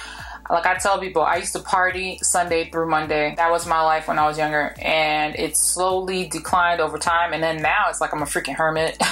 like 0.50 0.66
I 0.66 0.75
tell 0.75 1.00
people, 1.00 1.22
I 1.22 1.38
used 1.38 1.54
to 1.54 1.60
party 1.60 2.20
Sunday 2.22 2.70
through 2.70 2.90
Monday. 2.90 3.34
That 3.36 3.50
was 3.52 3.66
my 3.66 3.82
life 3.82 4.08
when 4.08 4.20
I 4.20 4.28
was 4.28 4.38
younger, 4.38 4.75
and 4.82 5.36
it 5.36 5.58
slowly 5.58 6.28
declined 6.28 6.82
over 6.82 6.98
time. 6.98 7.34
And 7.34 7.42
then 7.42 7.62
now 7.62 7.86
it's 7.90 8.02
like 8.02 8.14
I'm 8.14 8.22
a 8.22 8.25
freaking 8.25 8.56
hermit. 8.56 8.98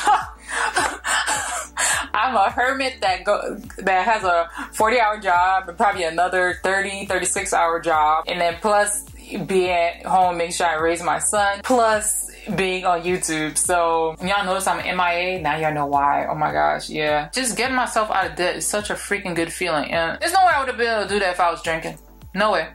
I'm 2.15 2.35
a 2.35 2.51
hermit 2.51 3.01
that 3.01 3.23
go 3.23 3.55
that 3.79 4.05
has 4.05 4.23
a 4.23 4.49
40 4.73 4.99
hour 4.99 5.19
job 5.19 5.67
and 5.67 5.77
probably 5.77 6.03
another 6.03 6.59
30, 6.63 7.07
36 7.07 7.53
hour 7.53 7.79
job, 7.79 8.25
and 8.27 8.39
then 8.39 8.57
plus 8.61 9.03
be 9.47 9.69
at 9.69 10.05
home, 10.05 10.37
make 10.37 10.51
sure 10.53 10.67
I 10.67 10.75
raise 10.75 11.01
my 11.01 11.19
son, 11.19 11.61
plus 11.63 12.29
being 12.55 12.85
on 12.85 13.03
YouTube. 13.03 13.57
So 13.57 14.15
y'all 14.21 14.45
notice 14.45 14.67
I'm 14.67 14.77
MIA. 14.77 15.41
Now 15.41 15.57
y'all 15.57 15.73
know 15.73 15.85
why. 15.85 16.27
Oh 16.27 16.35
my 16.35 16.51
gosh, 16.51 16.89
yeah. 16.89 17.29
Just 17.33 17.57
getting 17.57 17.75
myself 17.75 18.09
out 18.11 18.29
of 18.29 18.35
debt 18.35 18.55
is 18.55 18.67
such 18.67 18.89
a 18.89 18.93
freaking 18.93 19.35
good 19.35 19.51
feeling. 19.51 19.91
And 19.91 20.19
there's 20.19 20.33
no 20.33 20.39
way 20.39 20.51
I 20.53 20.59
would 20.59 20.67
have 20.67 20.77
been 20.77 20.87
able 20.87 21.03
to 21.03 21.09
do 21.09 21.19
that 21.19 21.31
if 21.31 21.39
I 21.39 21.51
was 21.51 21.61
drinking. 21.61 21.97
No 22.33 22.51
way. 22.51 22.69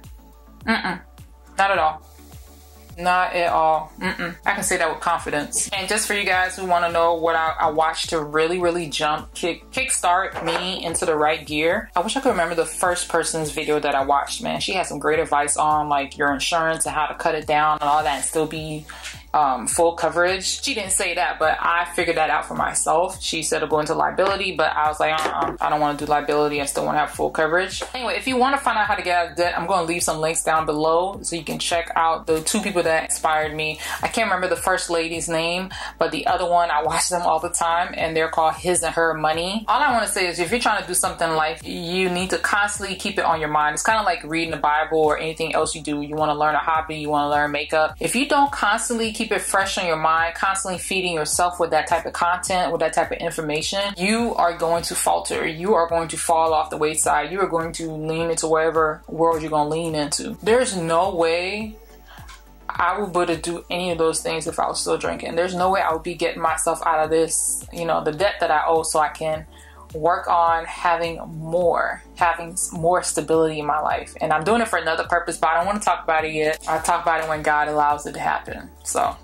Mm-mm. 0.64 1.00
Not 1.56 1.70
at 1.70 1.78
all. 1.78 2.02
Not 2.98 3.32
at 3.32 3.52
all. 3.52 3.92
Mm-mm. 4.00 4.34
I 4.44 4.54
can 4.54 4.64
say 4.64 4.76
that 4.76 4.90
with 4.90 5.00
confidence. 5.00 5.68
And 5.68 5.88
just 5.88 6.08
for 6.08 6.14
you 6.14 6.24
guys 6.24 6.56
who 6.56 6.66
want 6.66 6.84
to 6.84 6.90
know 6.90 7.14
what 7.14 7.36
I, 7.36 7.54
I, 7.60 7.70
watched 7.70 8.10
to 8.10 8.20
really, 8.20 8.58
really 8.58 8.88
jump, 8.88 9.32
kick, 9.34 9.70
kickstart 9.70 10.44
me 10.44 10.84
into 10.84 11.06
the 11.06 11.14
right 11.14 11.46
gear, 11.46 11.90
I 11.94 12.00
wish 12.00 12.16
I 12.16 12.20
could 12.20 12.30
remember 12.30 12.56
the 12.56 12.66
first 12.66 13.08
person's 13.08 13.52
video 13.52 13.78
that 13.78 13.94
I 13.94 14.04
watched, 14.04 14.42
man. 14.42 14.60
She 14.60 14.72
had 14.72 14.86
some 14.86 14.98
great 14.98 15.20
advice 15.20 15.56
on 15.56 15.88
like 15.88 16.18
your 16.18 16.32
insurance 16.32 16.86
and 16.86 16.94
how 16.94 17.06
to 17.06 17.14
cut 17.14 17.36
it 17.36 17.46
down 17.46 17.78
and 17.80 17.88
all 17.88 18.02
that 18.02 18.16
and 18.16 18.24
still 18.24 18.46
be 18.46 18.84
um, 19.34 19.66
full 19.66 19.92
coverage. 19.94 20.62
She 20.62 20.74
didn't 20.74 20.92
say 20.92 21.14
that, 21.14 21.38
but 21.38 21.58
I 21.60 21.86
figured 21.94 22.16
that 22.16 22.30
out 22.30 22.46
for 22.46 22.54
myself. 22.54 23.22
She 23.22 23.42
said 23.42 23.60
to 23.60 23.66
go 23.66 23.80
into 23.80 23.94
liability, 23.94 24.56
but 24.56 24.74
I 24.74 24.88
was 24.88 25.00
like, 25.00 25.12
uh-uh, 25.12 25.56
I 25.60 25.70
don't 25.70 25.80
want 25.80 25.98
to 25.98 26.04
do 26.04 26.10
liability. 26.10 26.60
I 26.60 26.66
still 26.66 26.84
want 26.84 26.96
to 26.96 27.00
have 27.00 27.10
full 27.10 27.30
coverage. 27.30 27.82
Anyway, 27.94 28.14
if 28.16 28.26
you 28.26 28.36
want 28.36 28.56
to 28.56 28.60
find 28.60 28.78
out 28.78 28.86
how 28.86 28.94
to 28.94 29.02
get 29.02 29.16
out 29.16 29.30
of 29.32 29.36
debt, 29.36 29.58
I'm 29.58 29.66
going 29.66 29.80
to 29.80 29.86
leave 29.86 30.02
some 30.02 30.20
links 30.20 30.42
down 30.42 30.66
below 30.66 31.20
so 31.22 31.36
you 31.36 31.44
can 31.44 31.58
check 31.58 31.90
out 31.96 32.26
the 32.26 32.40
two 32.40 32.60
people 32.60 32.82
that 32.82 33.04
inspired 33.04 33.54
me. 33.54 33.80
I 34.02 34.08
can't 34.08 34.26
remember 34.26 34.48
the 34.48 34.60
first 34.60 34.90
lady's 34.90 35.28
name, 35.28 35.70
but 35.98 36.10
the 36.10 36.26
other 36.26 36.48
one, 36.48 36.70
I 36.70 36.82
watch 36.82 37.08
them 37.08 37.22
all 37.22 37.40
the 37.40 37.50
time 37.50 37.94
and 37.96 38.16
they're 38.16 38.28
called 38.28 38.54
His 38.54 38.82
and 38.82 38.94
Her 38.94 39.14
Money. 39.14 39.64
All 39.68 39.80
I 39.80 39.92
want 39.92 40.06
to 40.06 40.12
say 40.12 40.26
is 40.26 40.38
if 40.38 40.50
you're 40.50 40.60
trying 40.60 40.80
to 40.80 40.88
do 40.88 40.94
something 40.94 41.28
in 41.28 41.36
life, 41.36 41.66
you 41.66 42.08
need 42.08 42.30
to 42.30 42.38
constantly 42.38 42.96
keep 42.96 43.18
it 43.18 43.24
on 43.24 43.40
your 43.40 43.50
mind. 43.50 43.74
It's 43.74 43.82
kind 43.82 43.98
of 43.98 44.04
like 44.04 44.22
reading 44.24 44.50
the 44.50 44.56
Bible 44.56 44.98
or 44.98 45.18
anything 45.18 45.54
else 45.54 45.74
you 45.74 45.82
do. 45.82 46.00
You 46.00 46.14
want 46.16 46.30
to 46.30 46.38
learn 46.38 46.54
a 46.54 46.58
hobby, 46.58 46.96
you 46.96 47.08
want 47.08 47.26
to 47.26 47.30
learn 47.30 47.50
makeup. 47.50 47.96
If 48.00 48.14
you 48.16 48.26
don't 48.28 48.50
constantly 48.52 49.12
keep 49.18 49.32
it 49.32 49.40
fresh 49.40 49.76
on 49.78 49.84
your 49.86 49.96
mind, 49.96 50.36
constantly 50.36 50.78
feeding 50.78 51.12
yourself 51.12 51.58
with 51.58 51.70
that 51.70 51.88
type 51.88 52.06
of 52.06 52.12
content, 52.12 52.70
with 52.70 52.80
that 52.80 52.92
type 52.92 53.10
of 53.10 53.18
information, 53.18 53.80
you 53.96 54.32
are 54.36 54.56
going 54.56 54.84
to 54.84 54.94
falter. 54.94 55.44
You 55.44 55.74
are 55.74 55.88
going 55.88 56.06
to 56.08 56.16
fall 56.16 56.54
off 56.54 56.70
the 56.70 56.76
wayside. 56.76 57.32
You 57.32 57.40
are 57.40 57.48
going 57.48 57.72
to 57.72 57.90
lean 57.90 58.30
into 58.30 58.46
whatever 58.46 59.02
world 59.08 59.42
you're 59.42 59.50
going 59.50 59.68
to 59.68 59.74
lean 59.74 59.96
into. 59.96 60.38
There's 60.40 60.76
no 60.76 61.16
way 61.16 61.76
I 62.68 63.00
would 63.00 63.12
be 63.12 63.36
do 63.36 63.64
any 63.68 63.90
of 63.90 63.98
those 63.98 64.22
things 64.22 64.46
if 64.46 64.60
I 64.60 64.68
was 64.68 64.80
still 64.80 64.96
drinking. 64.96 65.34
There's 65.34 65.54
no 65.54 65.68
way 65.68 65.80
I 65.80 65.92
would 65.92 66.04
be 66.04 66.14
getting 66.14 66.40
myself 66.40 66.80
out 66.86 67.02
of 67.02 67.10
this, 67.10 67.66
you 67.72 67.86
know, 67.86 68.04
the 68.04 68.12
debt 68.12 68.34
that 68.38 68.52
I 68.52 68.62
owe 68.68 68.84
so 68.84 69.00
I 69.00 69.08
can 69.08 69.46
work 69.94 70.28
on 70.28 70.64
having 70.64 71.18
more, 71.26 72.02
having 72.16 72.56
more 72.72 73.02
stability 73.02 73.60
in 73.60 73.66
my 73.66 73.80
life. 73.80 74.14
And 74.20 74.32
I'm 74.32 74.44
doing 74.44 74.60
it 74.60 74.68
for 74.68 74.78
another 74.78 75.04
purpose, 75.04 75.38
but 75.38 75.50
I 75.50 75.54
don't 75.54 75.66
want 75.66 75.80
to 75.80 75.84
talk 75.84 76.04
about 76.04 76.24
it 76.24 76.32
yet. 76.32 76.64
I'll 76.68 76.82
talk 76.82 77.02
about 77.02 77.22
it 77.22 77.28
when 77.28 77.42
God 77.42 77.68
allows 77.68 78.06
it 78.06 78.12
to 78.12 78.20
happen. 78.20 78.70
So, 78.84 79.16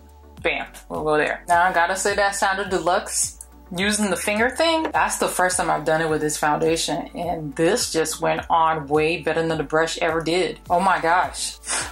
bam, 0.42 0.66
we'll 0.88 1.04
go 1.04 1.16
there. 1.16 1.44
Now, 1.48 1.64
I 1.64 1.72
gotta 1.72 1.96
say 1.96 2.14
that 2.16 2.34
sounded 2.34 2.70
deluxe. 2.70 3.40
Using 3.76 4.10
the 4.10 4.16
finger 4.16 4.50
thing, 4.50 4.84
that's 4.92 5.18
the 5.18 5.26
first 5.26 5.56
time 5.56 5.70
I've 5.70 5.84
done 5.84 6.00
it 6.00 6.08
with 6.08 6.20
this 6.20 6.36
foundation. 6.36 7.08
And 7.14 7.56
this 7.56 7.92
just 7.92 8.20
went 8.20 8.42
on 8.50 8.86
way 8.86 9.22
better 9.22 9.44
than 9.46 9.56
the 9.56 9.64
brush 9.64 9.98
ever 9.98 10.20
did. 10.20 10.60
Oh 10.70 10.80
my 10.80 11.00
gosh. 11.00 11.58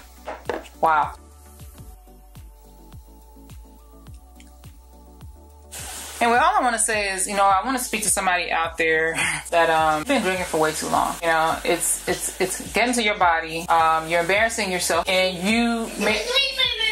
Wow. 0.81 1.15
Anyway, 6.23 6.39
all 6.39 6.55
I 6.57 6.63
want 6.63 6.75
to 6.75 6.79
say 6.79 7.13
is, 7.13 7.27
you 7.27 7.35
know, 7.35 7.43
I 7.43 7.67
want 7.67 7.77
to 7.77 7.83
speak 7.83 8.05
to 8.05 8.09
somebody 8.09 8.53
out 8.53 8.79
there 8.79 9.15
that 9.51 9.69
um 9.71 10.05
been 10.05 10.23
drinking 10.23 10.47
for 10.47 10.61
way 10.61 10.71
too 10.73 10.87
long. 10.87 11.17
You 11.21 11.27
know, 11.27 11.59
it's 11.65 12.09
it's 12.09 12.41
it's 12.41 12.73
getting 12.73 12.95
to 12.95 13.03
your 13.03 13.19
body. 13.19 13.67
Um, 13.69 14.09
you're 14.09 14.21
embarrassing 14.21 14.71
yourself, 14.71 15.09
and 15.09 15.37
you 15.37 15.91
may. 15.99 16.25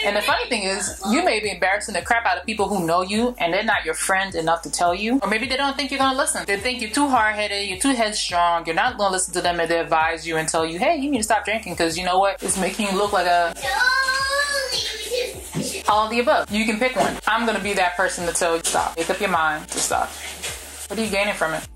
And 0.03 0.17
the 0.17 0.23
funny 0.23 0.49
thing 0.49 0.65
is, 0.65 1.01
you 1.11 1.23
may 1.23 1.41
be 1.41 1.51
embarrassing 1.51 1.95
the 1.95 2.01
crap 2.01 2.25
out 2.25 2.39
of 2.39 2.47
people 2.47 2.69
who 2.69 2.87
know 2.87 3.03
you 3.03 3.35
and 3.39 3.53
they're 3.53 3.63
not 3.63 3.85
your 3.85 3.93
friend 3.93 4.35
enough 4.35 4.63
to 4.63 4.71
tell 4.71 4.95
you. 4.95 5.21
Or 5.23 5.29
maybe 5.29 5.47
they 5.47 5.59
don't 5.59 5.77
think 5.77 5.91
you're 5.91 5.99
going 5.99 6.13
to 6.13 6.17
listen. 6.17 6.43
They 6.47 6.57
think 6.57 6.81
you're 6.81 6.91
too 6.91 7.07
hard 7.07 7.35
headed, 7.35 7.69
you're 7.69 7.79
too 7.79 7.93
headstrong, 7.93 8.65
you're 8.65 8.75
not 8.75 8.97
going 8.97 9.09
to 9.09 9.13
listen 9.13 9.35
to 9.35 9.43
them 9.43 9.61
and 9.61 9.71
they 9.71 9.79
advise 9.79 10.27
you 10.27 10.39
and 10.39 10.49
tell 10.49 10.65
you, 10.65 10.79
hey, 10.79 10.97
you 10.97 11.11
need 11.11 11.19
to 11.19 11.25
stop 11.25 11.45
drinking 11.45 11.75
because 11.75 11.99
you 11.99 12.07
know 12.07 12.19
what? 12.19 12.43
It's 12.43 12.59
making 12.59 12.87
you 12.87 12.97
look 12.97 13.13
like 13.13 13.27
a 13.27 13.53
all 15.91 16.05
of 16.05 16.11
the 16.11 16.21
above. 16.21 16.51
You 16.51 16.65
can 16.65 16.79
pick 16.79 16.97
one. 16.97 17.19
I'm 17.27 17.45
gonna 17.45 17.63
be 17.63 17.75
that 17.75 17.97
person 17.97 18.27
to 18.27 18.33
tell 18.33 18.57
you 18.57 18.63
stop. 18.63 18.97
Make 18.97 19.11
up 19.11 19.21
your 19.21 19.31
mind 19.31 19.69
to 19.69 19.79
stop. 19.79 20.09
What 20.89 20.99
are 20.99 21.05
you 21.05 21.11
gaining 21.11 21.35
from 21.35 21.55
it? 21.55 21.67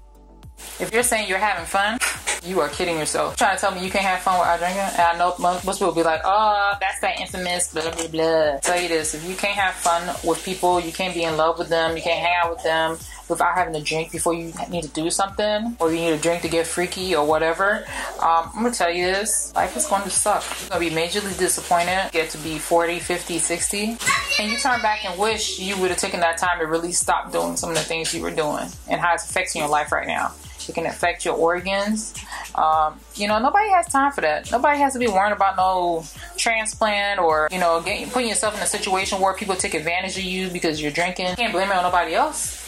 If 0.80 0.92
you're 0.92 1.02
saying 1.02 1.28
you're 1.28 1.38
having 1.38 1.66
fun, 1.66 1.98
you 2.44 2.60
are 2.60 2.68
kidding 2.68 2.98
yourself. 2.98 3.36
Trying 3.36 3.56
to 3.56 3.60
tell 3.60 3.74
me 3.74 3.84
you 3.84 3.90
can't 3.90 4.04
have 4.04 4.20
fun 4.20 4.38
without 4.38 4.58
drinking? 4.58 4.80
And 4.80 5.00
I 5.00 5.18
know 5.18 5.34
most, 5.38 5.64
people 5.64 5.88
will 5.88 5.94
be 5.94 6.02
like, 6.02 6.20
oh, 6.24 6.74
that's 6.80 7.00
that 7.00 7.20
infamous 7.20 7.72
blah 7.72 7.90
blah 7.90 8.06
blah. 8.08 8.58
tell 8.58 8.80
you 8.80 8.88
this: 8.88 9.14
if 9.14 9.24
you 9.28 9.34
can't 9.34 9.58
have 9.58 9.74
fun 9.74 10.14
with 10.24 10.44
people, 10.44 10.80
you 10.80 10.92
can't 10.92 11.14
be 11.14 11.24
in 11.24 11.36
love 11.36 11.58
with 11.58 11.68
them, 11.68 11.96
you 11.96 12.02
can't 12.02 12.20
hang 12.20 12.34
out 12.42 12.50
with 12.50 12.62
them 12.62 12.98
without 13.28 13.54
having 13.54 13.72
to 13.72 13.80
drink 13.80 14.12
before 14.12 14.34
you 14.34 14.52
need 14.68 14.82
to 14.82 14.90
do 14.90 15.10
something, 15.10 15.76
or 15.80 15.90
you 15.90 15.96
need 15.96 16.12
a 16.12 16.18
drink 16.18 16.42
to 16.42 16.48
get 16.48 16.66
freaky 16.66 17.14
or 17.16 17.26
whatever. 17.26 17.86
Um, 18.20 18.50
I'm 18.54 18.62
gonna 18.62 18.72
tell 18.72 18.90
you 18.90 19.06
this: 19.06 19.54
life 19.54 19.76
is 19.76 19.86
going 19.86 20.02
to 20.02 20.10
suck. 20.10 20.44
You're 20.60 20.70
gonna 20.70 20.90
be 20.90 20.90
majorly 20.90 21.36
disappointed. 21.38 22.10
Get 22.12 22.30
to 22.30 22.38
be 22.38 22.58
40, 22.58 22.98
50, 23.00 23.38
60, 23.38 23.98
and 24.40 24.50
you 24.52 24.58
turn 24.58 24.80
back 24.82 25.04
and 25.04 25.18
wish 25.18 25.58
you 25.58 25.76
would 25.78 25.90
have 25.90 25.98
taken 25.98 26.20
that 26.20 26.38
time 26.38 26.58
to 26.58 26.66
really 26.66 26.92
stop 26.92 27.32
doing 27.32 27.56
some 27.56 27.70
of 27.70 27.76
the 27.76 27.82
things 27.82 28.14
you 28.14 28.22
were 28.22 28.30
doing 28.30 28.68
and 28.88 29.00
how 29.00 29.14
it's 29.14 29.28
affecting 29.28 29.60
your 29.60 29.70
life 29.70 29.92
right 29.92 30.06
now. 30.06 30.32
It 30.68 30.74
can 30.74 30.86
affect 30.86 31.24
your 31.24 31.34
organs. 31.34 32.14
Um, 32.54 33.00
you 33.14 33.28
know, 33.28 33.38
nobody 33.38 33.68
has 33.70 33.86
time 33.86 34.12
for 34.12 34.20
that. 34.22 34.50
Nobody 34.50 34.78
has 34.78 34.92
to 34.94 34.98
be 34.98 35.08
worrying 35.08 35.32
about 35.32 35.56
no 35.56 36.04
transplant 36.36 37.20
or, 37.20 37.48
you 37.50 37.58
know, 37.58 37.80
getting, 37.80 38.08
putting 38.10 38.28
yourself 38.28 38.56
in 38.56 38.62
a 38.62 38.66
situation 38.66 39.20
where 39.20 39.34
people 39.34 39.56
take 39.56 39.74
advantage 39.74 40.16
of 40.16 40.24
you 40.24 40.48
because 40.48 40.80
you're 40.80 40.92
drinking. 40.92 41.28
You 41.28 41.36
can't 41.36 41.52
blame 41.52 41.70
it 41.70 41.76
on 41.76 41.82
nobody 41.82 42.14
else 42.14 42.63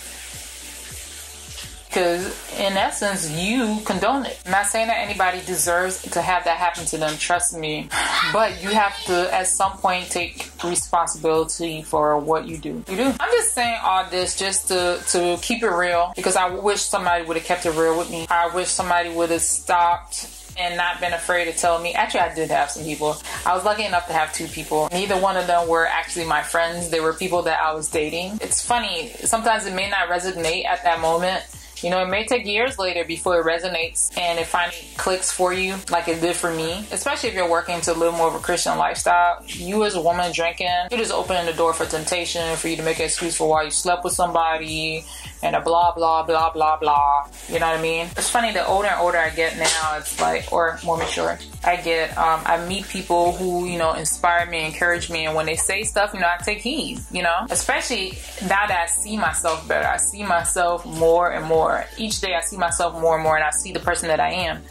because 1.97 2.53
in 2.61 2.77
essence 2.77 3.31
you 3.31 3.81
condone 3.87 4.27
it 4.27 4.39
I'm 4.45 4.53
not 4.53 4.67
saying 4.67 4.89
that 4.89 4.99
anybody 4.99 5.41
deserves 5.47 6.03
to 6.03 6.21
have 6.21 6.45
that 6.45 6.59
happen 6.59 6.85
to 6.85 6.99
them 6.99 7.17
trust 7.17 7.57
me 7.57 7.89
but 8.35 8.63
you 8.63 8.69
have 8.69 9.03
to 9.05 9.35
at 9.35 9.47
some 9.47 9.73
point 9.79 10.11
take 10.11 10.51
responsibility 10.63 11.81
for 11.81 12.19
what 12.19 12.47
you 12.47 12.59
do 12.59 12.85
you 12.87 12.97
do 12.97 13.15
i'm 13.19 13.33
just 13.33 13.55
saying 13.55 13.79
all 13.83 14.05
this 14.11 14.39
just 14.39 14.69
to 14.69 15.01
to 15.09 15.39
keep 15.41 15.63
it 15.63 15.71
real 15.71 16.13
because 16.15 16.37
i 16.37 16.51
wish 16.51 16.83
somebody 16.83 17.25
would 17.25 17.39
have 17.39 17.47
kept 17.47 17.65
it 17.65 17.71
real 17.71 17.97
with 17.97 18.11
me 18.11 18.27
i 18.29 18.55
wish 18.55 18.69
somebody 18.69 19.09
would 19.09 19.31
have 19.31 19.41
stopped 19.41 20.29
and 20.59 20.77
not 20.77 21.01
been 21.01 21.13
afraid 21.13 21.45
to 21.45 21.53
tell 21.53 21.79
me. 21.79 21.93
Actually, 21.93 22.21
I 22.21 22.35
did 22.35 22.51
have 22.51 22.71
some 22.71 22.83
people. 22.83 23.19
I 23.45 23.55
was 23.55 23.67
lucky 23.67 23.85
enough 23.85 24.07
to 24.07 24.15
have 24.15 24.33
two 24.33 24.47
people. 24.47 24.89
Neither 24.91 25.15
one 25.19 25.37
of 25.37 25.47
them 25.47 25.69
were 25.69 25.87
actually 25.87 26.25
my 26.25 26.43
friends. 26.43 26.89
They 26.89 27.01
were 27.01 27.13
people 27.13 27.43
that 27.43 27.61
I 27.61 27.75
was 27.75 27.91
dating. 27.91 28.39
It's 28.41 28.65
funny. 28.65 29.11
Sometimes 29.25 29.67
it 29.67 29.75
may 29.75 29.91
not 29.91 30.09
resonate 30.09 30.65
at 30.65 30.83
that 30.85 31.01
moment 31.01 31.45
you 31.83 31.91
know, 31.91 32.03
it 32.03 32.09
may 32.09 32.25
take 32.25 32.47
years 32.47 32.79
later 32.79 33.05
before 33.05 33.41
it 33.41 33.45
resonates 33.45 34.17
and 34.17 34.39
it 34.39 34.47
finally 34.47 34.77
clicks 34.97 35.31
for 35.31 35.53
you 35.53 35.77
like 35.91 36.09
it 36.09 36.21
did 36.21 36.37
for 36.37 36.53
me. 36.53 36.87
Especially 36.91 37.29
if 37.29 37.35
you're 37.35 37.49
working 37.49 37.81
to 37.83 37.93
live 37.93 38.15
more 38.15 38.29
of 38.29 38.35
a 38.35 38.39
Christian 38.39 38.79
lifestyle. 38.79 39.43
You 39.47 39.85
as 39.85 39.95
a 39.95 40.01
woman 40.01 40.33
drinking, 40.33 40.69
you're 40.91 41.01
just 41.01 41.13
opening 41.13 41.47
the 41.47 41.53
door 41.53 41.75
for 41.75 41.85
temptation 41.87 42.57
for 42.57 42.69
you 42.69 42.77
to 42.77 42.83
make 42.83 42.99
an 42.99 43.05
excuse 43.05 43.37
for 43.37 43.49
why 43.49 43.65
you 43.65 43.71
slept 43.71 44.05
with 44.05 44.15
somebody 44.15 45.05
and 45.43 45.57
a 45.57 45.61
blah 45.61 45.93
blah 45.95 46.23
blah 46.23 46.53
blah 46.53 46.77
blah. 46.79 47.29
You 47.49 47.61
know 47.61 47.67
what 47.67 47.79
I 47.79 47.83
mean? 47.83 48.07
It's 48.17 48.31
funny 48.31 48.53
the 48.53 48.67
older 48.67 48.89
and 48.89 49.01
older 49.01 49.19
I 49.19 49.31
get 49.31 49.57
now, 49.59 49.97
it's 49.99 50.21
like 50.21 50.53
or 50.53 50.79
more 50.85 50.97
mature 50.97 51.39
I 51.65 51.77
get. 51.77 52.17
Um, 52.17 52.41
I 52.45 52.65
meet 52.67 52.89
people 52.89 53.33
who 53.33 53.67
you 53.67 53.79
know 53.79 53.95
inspire 53.95 54.47
me, 54.47 54.65
encourage 54.65 55.11
me, 55.11 55.27
and 55.27 55.35
when 55.35 55.47
they 55.47 55.57
say 55.57 55.85
stuff, 55.85 56.13
you 56.15 56.21
know, 56.21 56.29
I 56.29 56.43
take 56.43 56.59
heed. 56.59 57.01
You 57.11 57.23
know, 57.23 57.47
especially 57.51 58.19
now 58.43 58.67
that 58.67 58.85
I 58.85 58.87
see 58.87 59.17
myself 59.17 59.67
better, 59.69 59.87
I 59.87 59.99
see 59.99 60.23
myself 60.23 60.87
more 60.87 61.31
and 61.33 61.45
more. 61.45 61.85
Each 61.97 62.21
day, 62.21 62.35
I 62.35 62.41
see 62.41 62.57
myself 62.57 63.01
more 63.01 63.15
and 63.15 63.23
more, 63.23 63.37
and 63.37 63.45
I 63.45 63.51
see 63.51 63.73
the 63.73 63.81
person 63.81 64.09
that 64.09 64.21
I 64.21 64.31
am 64.31 64.63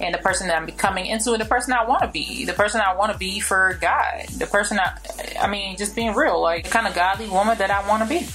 and 0.00 0.14
the 0.14 0.18
person 0.18 0.48
that 0.48 0.56
I'm 0.56 0.66
becoming 0.66 1.06
into 1.06 1.32
and 1.32 1.40
the 1.40 1.46
person 1.46 1.72
I 1.72 1.84
want 1.84 2.02
to 2.02 2.08
be, 2.08 2.44
the 2.44 2.52
person 2.52 2.80
I 2.80 2.94
want 2.94 3.12
to 3.12 3.18
be 3.18 3.38
for 3.40 3.76
God, 3.80 4.26
the 4.36 4.46
person 4.46 4.78
I, 4.78 4.98
I 5.40 5.46
mean, 5.46 5.76
just 5.76 5.94
being 5.94 6.14
real, 6.14 6.40
like 6.40 6.64
the 6.64 6.70
kind 6.70 6.86
of 6.86 6.94
godly 6.94 7.28
woman 7.28 7.58
that 7.58 7.70
I 7.70 7.86
want 7.88 8.02
to 8.02 8.08
be. 8.08 8.26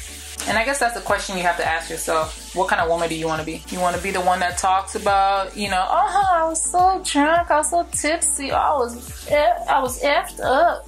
And 0.48 0.58
I 0.58 0.64
guess 0.64 0.80
that's 0.80 0.94
the 0.94 1.02
question 1.02 1.38
you 1.38 1.44
have 1.44 1.58
to 1.58 1.66
ask 1.66 1.90
yourself. 1.90 2.56
What 2.56 2.68
kind 2.68 2.82
of 2.82 2.88
woman 2.88 3.10
do 3.10 3.16
you 3.16 3.26
want 3.26 3.40
to 3.42 3.46
be? 3.46 3.64
You 3.70 3.80
want 3.80 3.96
to 3.96 4.02
be 4.02 4.12
the 4.12 4.22
one 4.22 4.40
that 4.42 4.58
talks 4.58 4.96
about, 4.96 5.58
you 5.58 5.70
know, 5.70 5.86
oh, 5.90 6.32
I 6.36 6.48
was 6.48 6.62
so 6.64 7.02
drunk, 7.04 7.50
I 7.50 7.58
was 7.58 7.72
so 7.72 7.86
tipsy, 7.92 8.52
I 8.52 8.74
was, 8.74 9.28
I 9.32 9.82
was 9.82 10.02
effed 10.04 10.40
up. 10.40 10.88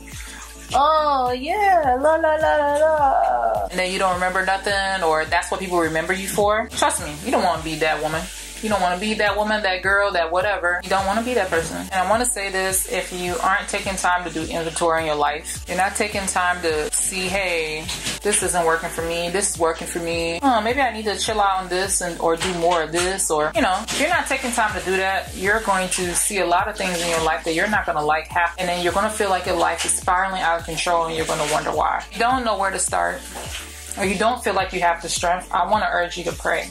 Oh 0.74 1.32
yeah, 1.32 1.98
la 2.00 2.16
la 2.16 2.36
la 2.36 2.56
la 2.56 2.76
la. 2.76 3.68
And 3.72 3.80
then 3.80 3.92
you 3.92 4.00
don't 4.00 4.14
remember 4.16 4.46
nothing, 4.46 5.02
or 5.04 5.26
that's 5.26 5.50
what 5.50 5.60
people 5.60 5.80
remember 5.80 6.14
you 6.14 6.28
for. 6.28 6.68
Trust 6.72 7.04
me, 7.04 7.16
you 7.24 7.32
don't 7.32 7.44
want 7.44 7.60
to 7.60 7.66
be 7.66 7.76
that 7.76 8.02
woman. 8.04 8.22
You 8.62 8.70
don't 8.70 8.82
want 8.82 8.96
to 8.96 9.00
be 9.00 9.14
that 9.16 9.38
woman, 9.38 9.62
that 9.64 9.84
girl, 9.84 10.12
that 10.12 10.32
whatever. 10.32 10.82
You 10.84 10.90
don't 10.90 11.06
want 11.06 11.20
to 11.20 11.26
be 11.26 11.34
that 11.36 11.50
person. 11.50 11.78
And 11.78 11.94
I 11.94 12.10
want 12.10 12.24
to 12.24 12.30
say 12.30 12.50
this 12.50 12.92
if 12.92 13.14
you 13.14 13.36
aren't 13.44 13.70
taking 13.70 13.96
time 13.96 14.24
to 14.24 14.34
do 14.34 14.42
inventory 14.42 15.02
in 15.02 15.06
your 15.08 15.16
life, 15.16 15.64
you're 15.68 15.78
not 15.78 15.96
taking 15.96 16.26
time 16.26 16.62
to 16.62 16.92
see, 16.92 17.28
hey, 17.28 17.86
this 18.22 18.44
isn't 18.44 18.66
working 18.66 18.90
for 18.90 19.04
me, 19.04 19.30
this 19.30 19.52
is 19.52 19.60
working 19.60 19.88
for 19.88 20.00
me. 20.00 20.40
Oh, 20.42 20.62
maybe 20.62 20.82
I 20.82 20.92
need 20.92 21.06
to 21.06 21.18
chill 21.18 21.40
out 21.40 21.64
on 21.64 21.70
this 21.70 22.02
and 22.02 22.20
or 22.20 22.36
do 22.36 22.54
more 22.56 22.84
of 22.84 22.92
this, 22.92 23.30
or 23.30 23.52
you 23.56 23.62
know, 23.62 23.80
if 23.84 24.00
you're 24.00 24.10
not 24.10 24.28
taking 24.28 24.52
time 24.52 24.78
to 24.78 24.86
do 24.86 24.98
that, 24.98 25.36
you're 25.36 25.62
going 25.62 25.90
to 25.90 26.14
see 26.16 26.40
a 26.40 26.46
lot 26.46 26.68
of 26.68 26.76
things 26.76 27.02
in 27.02 27.10
your 27.10 27.24
life 27.24 27.44
that 27.44 27.54
you're 27.54 27.70
not 27.70 27.86
going 27.86 27.98
to 27.98 28.04
like 28.04 28.28
happen, 28.28 28.56
and 28.60 28.70
then 28.70 28.84
you're 28.84 28.94
going 28.94 29.10
to 29.10 29.16
feel 29.16 29.30
like 29.30 29.46
your 29.46 29.58
life 29.58 29.86
is 29.86 29.92
spiraling 29.92 30.42
out 30.42 30.60
of 30.60 30.66
control, 30.66 31.06
and 31.06 31.16
you're 31.16 31.26
going 31.26 31.46
to 31.46 31.54
wonder 31.54 31.72
why. 31.72 32.04
You 32.12 32.20
don't 32.20 32.44
know 32.44 32.58
where 32.58 32.72
to 32.72 32.80
start, 32.80 33.22
or 33.98 34.06
you 34.06 34.18
don't 34.18 34.44
feel 34.44 34.54
like 34.54 34.74
you 34.74 34.82
have 34.82 35.02
the 35.02 35.10
strength. 35.10 35.52
I 35.54 35.70
want 35.70 35.84
to 35.84 35.90
urge 35.90 36.18
you 36.18 36.24
to 36.26 36.34
pray 36.34 36.70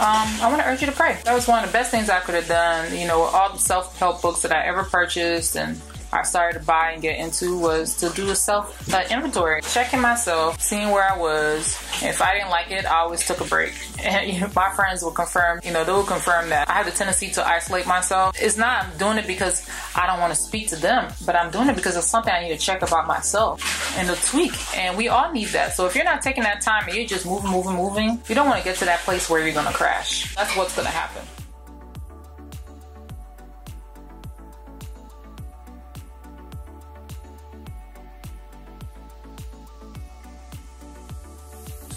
um, 0.00 0.28
I 0.40 0.48
want 0.48 0.62
to 0.62 0.68
urge 0.68 0.80
you 0.80 0.86
to 0.86 0.92
pray. 0.92 1.18
That 1.24 1.34
was 1.34 1.48
one 1.48 1.62
of 1.62 1.68
the 1.68 1.72
best 1.72 1.90
things 1.90 2.08
I 2.08 2.20
could 2.20 2.36
have 2.36 2.46
done. 2.46 2.96
You 2.96 3.06
know, 3.08 3.22
all 3.22 3.52
the 3.52 3.58
self 3.58 3.98
help 3.98 4.22
books 4.22 4.42
that 4.42 4.52
I 4.52 4.64
ever 4.66 4.84
purchased 4.84 5.56
and 5.56 5.80
I 6.12 6.22
started 6.22 6.60
to 6.60 6.64
buy 6.64 6.92
and 6.92 7.02
get 7.02 7.18
into 7.18 7.58
was 7.58 7.96
to 7.98 8.08
do 8.10 8.30
a 8.30 8.36
self 8.36 8.92
uh, 8.92 9.02
inventory, 9.10 9.60
checking 9.62 10.00
myself, 10.00 10.60
seeing 10.60 10.90
where 10.90 11.04
I 11.04 11.16
was. 11.18 11.76
If 12.02 12.22
I 12.22 12.34
didn't 12.34 12.50
like 12.50 12.70
it, 12.70 12.86
I 12.86 13.00
always 13.00 13.26
took 13.26 13.40
a 13.40 13.44
break. 13.44 13.74
And 14.02 14.32
you 14.32 14.40
know, 14.40 14.50
my 14.54 14.70
friends 14.70 15.02
will 15.02 15.10
confirm, 15.10 15.60
you 15.64 15.72
know, 15.72 15.84
they 15.84 15.92
will 15.92 16.04
confirm 16.04 16.48
that 16.50 16.68
I 16.68 16.74
have 16.74 16.86
the 16.86 16.92
tendency 16.92 17.28
to 17.30 17.46
isolate 17.46 17.86
myself. 17.86 18.36
It's 18.40 18.56
not 18.56 18.78
I'm 18.78 18.96
doing 18.98 19.18
it 19.18 19.26
because 19.26 19.68
I 19.94 20.06
don't 20.06 20.20
want 20.20 20.34
to 20.34 20.40
speak 20.40 20.68
to 20.68 20.76
them, 20.76 21.12
but 21.26 21.34
I'm 21.34 21.50
doing 21.50 21.68
it 21.68 21.76
because 21.76 21.96
it's 21.96 22.06
something 22.06 22.32
I 22.32 22.42
need 22.42 22.50
to 22.50 22.58
check 22.58 22.82
about 22.82 23.06
myself 23.06 23.96
and 23.98 24.08
to 24.08 24.14
tweak. 24.26 24.52
And 24.76 24.96
we 24.96 25.08
all 25.08 25.32
need 25.32 25.48
that. 25.48 25.74
So 25.74 25.86
if 25.86 25.94
you're 25.94 26.04
not 26.04 26.22
taking 26.22 26.44
that 26.44 26.60
time 26.60 26.84
and 26.86 26.96
you're 26.96 27.06
just 27.06 27.26
moving, 27.26 27.50
moving, 27.50 27.74
moving, 27.74 28.22
you 28.28 28.34
don't 28.34 28.46
want 28.46 28.58
to 28.58 28.64
get 28.64 28.76
to 28.76 28.84
that 28.84 29.00
place 29.00 29.28
where 29.28 29.42
you're 29.42 29.54
going 29.54 29.66
to 29.66 29.72
crash. 29.72 30.34
That's 30.34 30.56
what's 30.56 30.74
going 30.74 30.86
to 30.86 30.92
happen. 30.92 31.22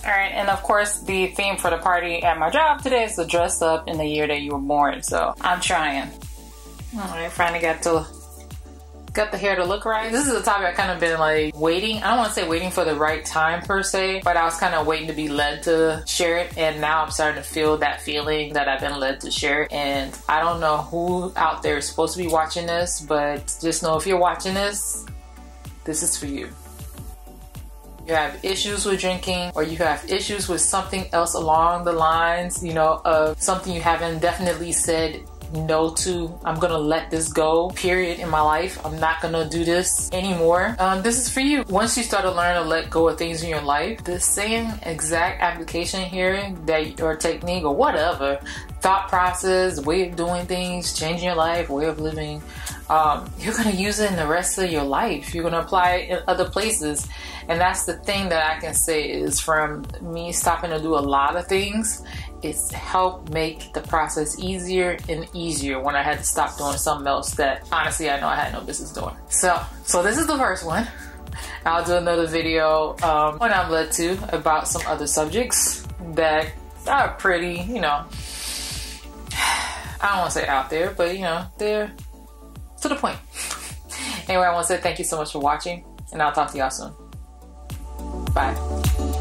All 0.04 0.10
right, 0.10 0.32
and 0.32 0.50
of 0.50 0.64
course, 0.64 1.02
the 1.02 1.28
theme 1.28 1.58
for 1.58 1.70
the 1.70 1.78
party 1.78 2.24
at 2.24 2.40
my 2.40 2.50
job 2.50 2.82
today 2.82 3.04
is 3.04 3.16
to 3.18 3.26
dress 3.26 3.62
up 3.62 3.88
in 3.88 3.98
the 3.98 4.06
year 4.06 4.26
that 4.26 4.42
you 4.42 4.54
were 4.54 4.60
born. 4.60 5.04
So 5.04 5.36
I'm 5.42 5.62
trying. 5.62 6.10
All 6.96 7.02
right, 7.02 7.32
finally 7.32 7.62
got 7.62 7.84
to 7.84 8.08
got 9.14 9.32
the 9.32 9.38
hair 9.38 9.56
to 9.56 9.64
look 9.64 9.86
right. 9.86 10.12
This 10.12 10.26
is 10.26 10.34
a 10.34 10.42
topic 10.42 10.66
I 10.66 10.72
kind 10.72 10.90
of 10.90 11.00
been 11.00 11.20
like 11.20 11.56
waiting. 11.56 11.98
I 11.98 12.10
don't 12.10 12.18
want 12.18 12.30
to 12.30 12.34
say 12.34 12.48
waiting 12.48 12.72
for 12.72 12.84
the 12.84 12.96
right 12.96 13.24
time 13.24 13.62
per 13.62 13.84
se, 13.84 14.22
but 14.24 14.38
I 14.38 14.46
was 14.46 14.58
kind 14.58 14.74
of 14.74 14.88
waiting 14.88 15.08
to 15.08 15.14
be 15.14 15.28
led 15.28 15.64
to 15.64 16.04
share 16.08 16.38
it. 16.38 16.58
And 16.58 16.82
now 16.82 17.04
I'm 17.04 17.12
starting 17.12 17.42
to 17.42 17.48
feel 17.48 17.78
that 17.78 18.02
feeling 18.02 18.54
that 18.54 18.68
I've 18.68 18.80
been 18.80 19.00
led 19.00 19.22
to 19.22 19.30
share. 19.30 19.68
And 19.70 20.18
I 20.28 20.40
don't 20.40 20.62
know 20.62 20.78
who 20.78 21.32
out 21.36 21.62
there 21.62 21.78
is 21.78 21.88
supposed 21.88 22.16
to 22.16 22.24
be 22.24 22.28
watching 22.28 22.66
this, 22.66 23.02
but 23.02 23.56
just 23.62 23.84
know 23.84 23.98
if 23.98 24.08
you're 24.08 24.18
watching 24.18 24.56
this, 24.56 25.06
this 25.84 26.02
is 26.02 26.18
for 26.18 26.26
you 26.26 26.50
you 28.08 28.14
have 28.14 28.44
issues 28.44 28.86
with 28.86 29.00
drinking 29.00 29.52
or 29.56 29.64
you 29.64 29.78
have 29.78 30.10
issues 30.10 30.50
with 30.50 30.62
something 30.62 31.06
else 31.14 31.34
along 31.34 31.86
the 31.86 31.94
lines, 31.94 32.64
you 32.64 32.74
know, 32.74 33.02
of 33.06 33.42
something 33.42 33.74
you 33.74 33.82
haven't 33.82 34.20
definitely 34.20 34.72
said 34.72 35.22
no 35.54 35.90
to. 35.94 36.34
I'm 36.46 36.60
gonna 36.60 36.78
let 36.78 37.12
this 37.12 37.32
go, 37.32 37.70
period, 37.72 38.20
in 38.20 38.30
my 38.30 38.42
life. 38.42 38.84
I'm 38.86 39.00
not 39.00 39.22
gonna 39.22 39.48
do 39.50 39.64
this 39.64 40.10
anymore. 40.12 40.76
Um, 40.80 41.02
this 41.02 41.18
is 41.18 41.30
for 41.30 41.42
you. 41.42 41.64
Once 41.68 41.98
you 41.98 42.04
start 42.04 42.24
to 42.24 42.32
learn 42.32 42.56
to 42.62 42.68
let 42.68 42.90
go 42.90 43.10
of 43.10 43.18
things 43.18 43.44
in 43.44 43.50
your 43.50 43.62
life, 43.62 44.04
the 44.04 44.20
same 44.20 44.72
exact 44.84 45.42
application 45.42 46.02
here 46.02 46.54
that 46.66 47.02
or 47.02 47.16
technique 47.16 47.64
or 47.64 47.76
whatever, 47.76 48.40
thought 48.82 49.10
process, 49.10 49.80
way 49.82 50.10
of 50.10 50.16
doing 50.16 50.46
things, 50.46 50.94
changing 50.94 51.26
your 51.26 51.36
life, 51.36 51.70
way 51.70 51.86
of 51.86 52.00
living, 52.00 52.42
um, 52.90 53.32
you're 53.40 53.54
going 53.54 53.72
to 53.76 53.82
use 53.82 54.00
it 54.00 54.10
in 54.10 54.18
the 54.18 54.28
rest 54.28 54.58
of 54.58 54.72
your 54.72 54.84
life. 54.84 55.34
You're 55.34 55.44
going 55.44 55.54
to 55.54 55.62
apply 55.62 55.92
it 55.96 56.10
in 56.10 56.20
other 56.28 56.50
places. 56.50 57.08
And 57.48 57.60
that's 57.60 57.86
the 57.86 57.94
thing 57.94 58.30
that 58.30 58.58
I 58.58 58.60
can 58.60 58.74
say 58.74 59.10
is 59.10 59.40
from 59.40 59.86
me 60.02 60.32
stopping 60.32 60.72
to 60.72 60.80
do 60.80 60.96
a 60.96 61.00
lot 61.00 61.36
of 61.36 61.48
things, 61.48 62.04
it's 62.42 62.72
helped 62.72 63.32
make 63.32 63.74
the 63.74 63.82
process 63.82 64.40
easier 64.40 64.98
and 65.08 65.28
easier 65.34 65.80
when 65.80 65.96
I 65.96 66.04
had 66.04 66.18
to 66.18 66.24
stop 66.24 66.58
doing 66.58 66.78
something 66.78 67.08
else 67.08 67.36
that 67.36 67.68
honestly 67.72 68.10
I 68.10 68.20
know 68.20 68.28
I 68.28 68.36
had 68.36 68.54
no 68.54 68.62
business 68.62 68.92
doing. 68.92 69.16
So, 69.30 69.62
so 69.84 70.02
this 70.02 70.18
is 70.18 70.28
the 70.28 70.38
first 70.38 70.66
one. 70.66 70.88
I'll 71.66 71.86
do 71.86 71.96
another 71.96 72.28
video 72.28 72.96
um, 73.04 73.38
when 73.38 73.54
I'm 73.54 73.70
led 73.72 73.92
to 73.94 74.18
about 74.36 74.68
some 74.68 74.82
other 74.88 75.08
subjects 75.08 75.88
that 76.14 76.52
are 76.88 77.14
pretty, 77.16 77.62
you 77.62 77.80
know, 77.80 78.06
I 80.02 80.10
don't 80.10 80.18
want 80.18 80.32
to 80.32 80.40
say 80.40 80.48
out 80.48 80.70
there, 80.70 80.92
but 80.92 81.16
you 81.16 81.22
know, 81.22 81.46
they're 81.58 81.92
to 82.82 82.90
the 82.90 82.96
point. 82.96 83.18
anyway, 84.28 84.46
I 84.46 84.54
want 84.54 84.68
to 84.68 84.74
say 84.74 84.82
thank 84.82 85.00
you 85.00 85.06
so 85.06 85.18
much 85.18 85.32
for 85.32 85.40
watching, 85.40 85.86
and 86.12 86.22
I'll 86.22 86.34
talk 86.34 86.52
to 86.52 86.58
y'all 86.58 86.70
soon. 86.70 86.94
Bye. 88.34 89.18